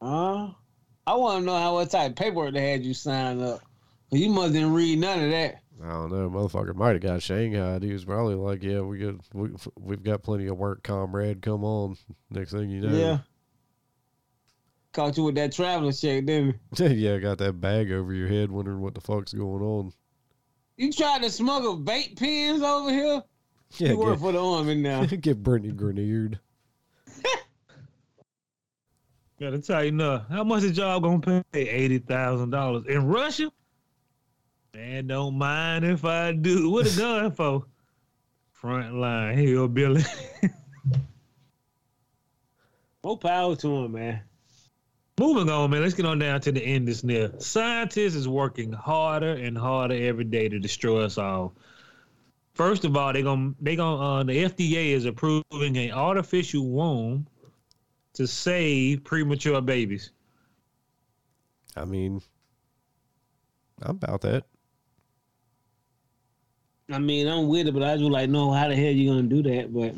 [0.00, 0.50] Uh,
[1.06, 3.60] I want to know how what type of paperwork they had you sign up.
[4.10, 5.62] You must didn't read none of that.
[5.82, 7.82] I don't know, motherfucker might have got shanghaied.
[7.82, 11.42] He was probably like, "Yeah, we got we, we've got plenty of work, comrade.
[11.42, 11.96] Come on."
[12.30, 13.18] Next thing you know, Yeah.
[14.92, 16.86] Caught you with that traveler check, didn't you?
[16.86, 19.92] yeah, got that bag over your head, wondering what the fuck's going on.
[20.76, 23.22] You tried to smuggle vape pens over here?
[23.78, 25.04] Yeah, you work for the army now.
[25.06, 26.38] get Brittney Griner.
[29.44, 30.30] Gotta tell you, up.
[30.30, 31.42] How much is job gonna pay?
[31.52, 33.52] Eighty thousand dollars in Russia.
[34.72, 36.70] Man, don't mind if I do.
[36.70, 37.66] What a gun for?
[38.52, 40.02] Front line hillbilly.
[43.04, 44.22] More power to him, man.
[45.20, 45.82] Moving on, man.
[45.82, 47.30] Let's get on down to the end this near.
[47.38, 51.52] Scientists is working harder and harder every day to destroy us all.
[52.54, 57.26] First of all, they gonna they gonna uh, the FDA is approving an artificial womb
[58.14, 60.10] to save premature babies.
[61.76, 62.22] I mean,
[63.82, 64.44] I'm about that.
[66.90, 69.22] I mean, I'm with it, but I just like know how the hell you gonna
[69.22, 69.72] do that.
[69.72, 69.94] But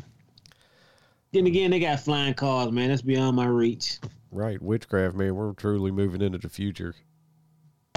[1.31, 2.89] then again, they got flying cars, man.
[2.89, 3.99] That's beyond my reach.
[4.31, 5.35] Right, witchcraft, man.
[5.35, 6.95] We're truly moving into the future.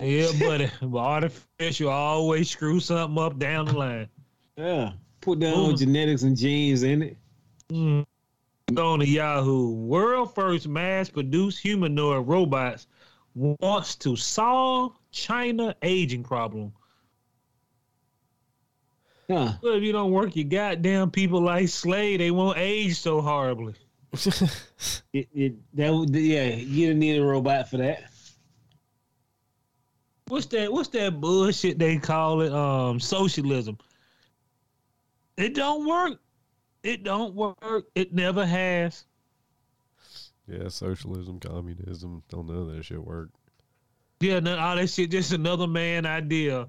[0.03, 0.71] Yeah, buddy.
[0.83, 4.09] but artificial always screw something up down the line.
[4.57, 7.17] Yeah, put their own genetics and genes in it.
[7.71, 8.05] Mm.
[8.79, 12.87] On to Yahoo, world first mass produced humanoid robots
[13.35, 16.73] wants to solve China aging problem.
[19.29, 19.55] Huh.
[19.63, 23.75] Well, if you don't work your goddamn people like Slade, they won't age so horribly.
[25.13, 28.05] It, it that would yeah, you didn't need a robot for that.
[30.29, 30.73] What's that?
[30.73, 32.53] What's that bullshit they call it?
[32.53, 33.77] Um, socialism.
[35.37, 36.21] It don't work.
[36.83, 37.85] It don't work.
[37.95, 39.05] It never has.
[40.47, 43.29] Yeah, socialism, communism, don't none of that shit work.
[44.21, 46.69] Yeah, no, all that shit just another man idea.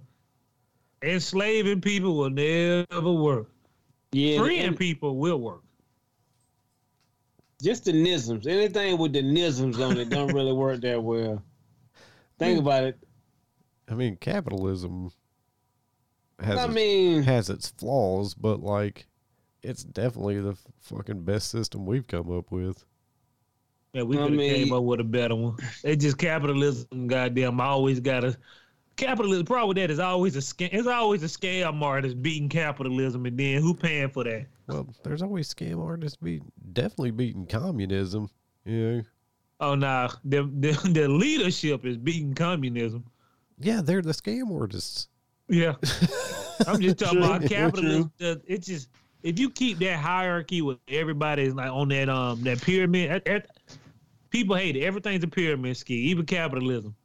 [1.04, 3.50] Enslaving people will never work.
[4.12, 5.62] Yeah, Freeing people will work.
[7.62, 8.46] just the nisms.
[8.46, 11.42] Anything with the nisms on it don't really work that well.
[12.38, 12.98] Think about it.
[13.90, 15.12] I mean, capitalism
[16.40, 19.06] has I its, mean, has its flaws, but like,
[19.64, 22.84] it's definitely the fucking best system we've come up with.
[23.94, 25.58] Yeah, we could have mean- came up with a better one.
[25.84, 27.08] It's just capitalism.
[27.08, 28.38] Goddamn, I always got to.
[28.98, 29.46] Capitalism.
[29.46, 30.70] Problem with that is always a scam.
[30.74, 34.46] It's always a scam artist beating capitalism, and then who paying for that?
[34.68, 36.42] Well, there's always scam artists be
[36.74, 38.30] definitely beating communism.
[38.66, 39.04] You know,
[39.60, 43.06] Oh nah, the the, the leadership is beating communism.
[43.60, 45.08] yeah, they're the scam artists.
[45.48, 45.76] Yeah,
[46.68, 48.12] I'm just talking about capitalism.
[48.18, 48.90] the- It's just
[49.24, 53.48] if you keep that hierarchy with everybody like on that um that pyramid, that- that-
[54.30, 54.84] people hate it.
[54.84, 56.96] Everything's a pyramid scheme, even capitalism.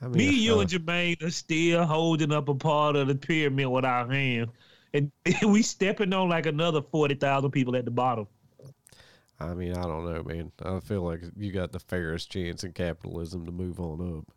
[0.00, 3.14] I mean, Me, you, uh, and Jermaine are still holding up a part of the
[3.14, 4.50] pyramid with our hands,
[4.92, 5.10] and
[5.46, 8.26] we stepping on like another forty thousand people at the bottom.
[9.40, 10.52] I mean, I don't know, man.
[10.62, 14.34] I feel like you got the fairest chance in capitalism to move on up.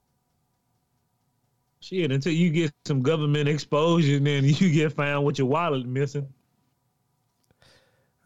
[1.79, 5.85] Shit, until you get some government exposure, and then you get found with your wallet
[5.85, 6.27] missing.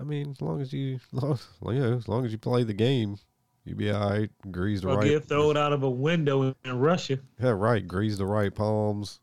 [0.01, 1.37] I mean, as long as you, long,
[1.67, 3.17] you know, as long as you play the game,
[3.65, 4.29] you be all right.
[4.51, 7.19] Grease the Or right, get thrown out of a window in Russia.
[7.39, 7.87] yeah, right.
[7.87, 9.19] Grease the right palms.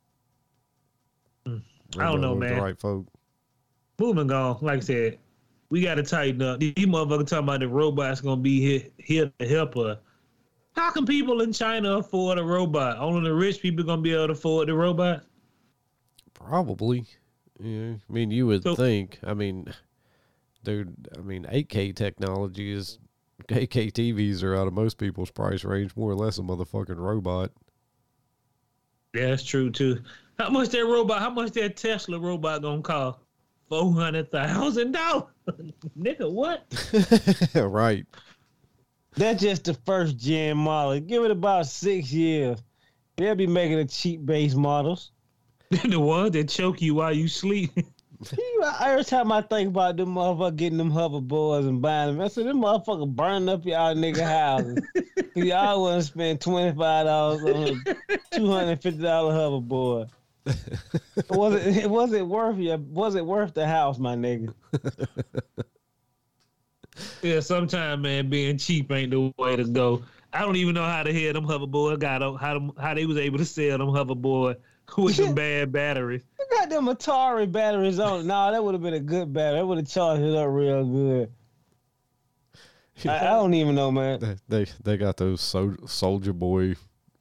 [1.46, 1.62] Mm.
[1.98, 2.60] I don't know, man.
[2.60, 3.06] right folk.
[3.98, 5.18] Moving on, like I said,
[5.70, 6.60] we got to tighten up.
[6.60, 9.98] These motherfuckers talking about the robots gonna be here, here to help us.
[10.76, 12.98] How can people in China afford a robot?
[12.98, 15.24] Only the rich people gonna be able to afford the robot.
[16.34, 17.04] Probably.
[17.58, 17.94] Yeah.
[18.08, 19.18] I mean, you would So- think.
[19.24, 19.74] I mean,
[20.68, 21.08] dude.
[21.16, 22.98] I mean, 8K technology is
[23.48, 27.50] 8K TVs are out of most people's price range, more or less a motherfucking robot.
[29.14, 30.02] Yeah, that's true too.
[30.38, 31.20] How much that robot?
[31.20, 33.18] How much that Tesla robot gonna cost?
[33.70, 35.24] Four hundred thousand dollars,
[35.98, 36.30] nigga.
[36.30, 36.64] What?
[37.54, 38.06] right.
[39.14, 41.00] that's just the first gen model.
[41.00, 42.62] Give it about six years.
[43.16, 45.12] They'll be making the cheap base models.
[45.70, 47.72] the ones that choke you while you sleep.
[48.80, 52.46] Every time I think about them motherfuckers getting them hoverboards and buying them, I said,
[52.46, 54.78] them motherfuckers burning up y'all nigga houses.
[55.34, 60.10] y'all wouldn't spend $25 on a $250 hoverboard.
[61.30, 62.74] was it was it worth you?
[62.90, 64.54] Was it worth the house, my nigga?
[67.22, 70.02] yeah, sometimes man, being cheap ain't the way to go.
[70.32, 73.04] I don't even know how the hell them hoverboard got on how them, how they
[73.04, 74.56] was able to sell them hoverboard
[74.96, 76.22] with some bad batteries.
[76.38, 78.20] You got them Atari batteries on.
[78.20, 78.24] it.
[78.26, 79.60] Nah, that would have been a good battery.
[79.60, 81.32] That would have charged it up real good.
[83.04, 84.18] I, I don't even know, man.
[84.18, 86.74] They they, they got those so, Soulja Boy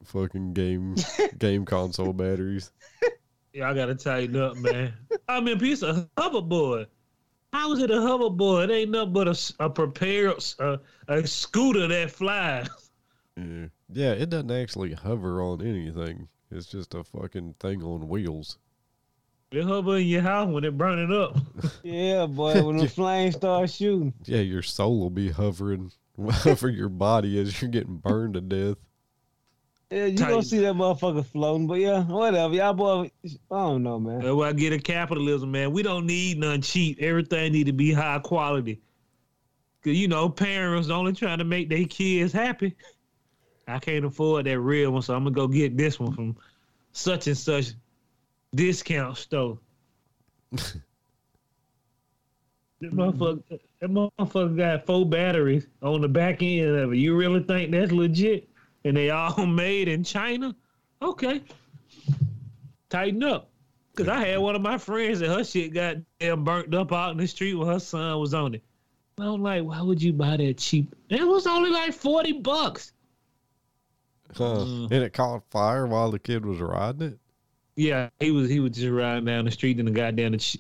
[0.04, 0.96] fucking game
[1.38, 2.72] game console batteries.
[3.54, 4.94] Yeah, I gotta tighten up, man.
[5.28, 6.88] I'm a piece of hoverboard.
[7.54, 8.66] How is it a hoverboard?
[8.66, 12.68] It ain't nothing but a, s- a prepared uh, a scooter that flies.
[13.36, 13.68] Yeah.
[13.90, 16.28] yeah, it doesn't actually hover on anything.
[16.52, 18.58] It's just a fucking thing on wheels.
[19.52, 21.38] It hover in your house when it burning up.
[21.84, 24.14] Yeah, boy, when the flames start shooting.
[24.26, 25.92] Yeah, your soul will be hovering
[26.46, 28.78] over your body as you're getting burned to death.
[29.90, 30.30] Yeah, you Tight.
[30.30, 32.54] gonna see that motherfucker floating, but yeah, whatever.
[32.54, 34.20] Y'all boy, I don't know, man.
[34.20, 35.72] That's why I get a capitalism, man.
[35.72, 36.98] We don't need none cheap.
[37.00, 38.82] Everything need to be high quality.
[39.84, 42.76] Cause you know, parents only trying to make their kids happy.
[43.68, 46.38] I can't afford that real one, so I'm gonna go get this one from
[46.92, 47.74] such and such
[48.56, 49.60] discount store.
[52.80, 56.98] That motherfucker, that motherfucker got four batteries on the back end of it.
[56.98, 58.48] You really think that's legit?
[58.86, 60.56] And they all made in China?
[61.02, 61.42] Okay.
[62.90, 63.50] Tighten up.
[63.96, 67.14] Cause I had one of my friends and her shit got damn burnt up out
[67.14, 68.62] in the street when her son was on it.
[69.18, 70.94] I'm like, why would you buy that cheap?
[71.10, 72.94] It was only like 40 bucks.
[74.36, 74.66] Huh.
[74.66, 74.92] Mm.
[74.92, 77.20] And it caught fire while the kid was riding it.
[77.76, 80.58] Yeah, he was he was just riding down the street and the goddamn just,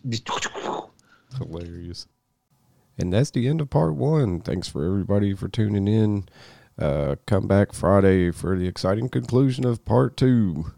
[1.37, 2.07] Hilarious.
[2.97, 4.39] And that's the end of part one.
[4.41, 6.27] Thanks for everybody for tuning in.
[6.77, 10.73] Uh, come back Friday for the exciting conclusion of part two.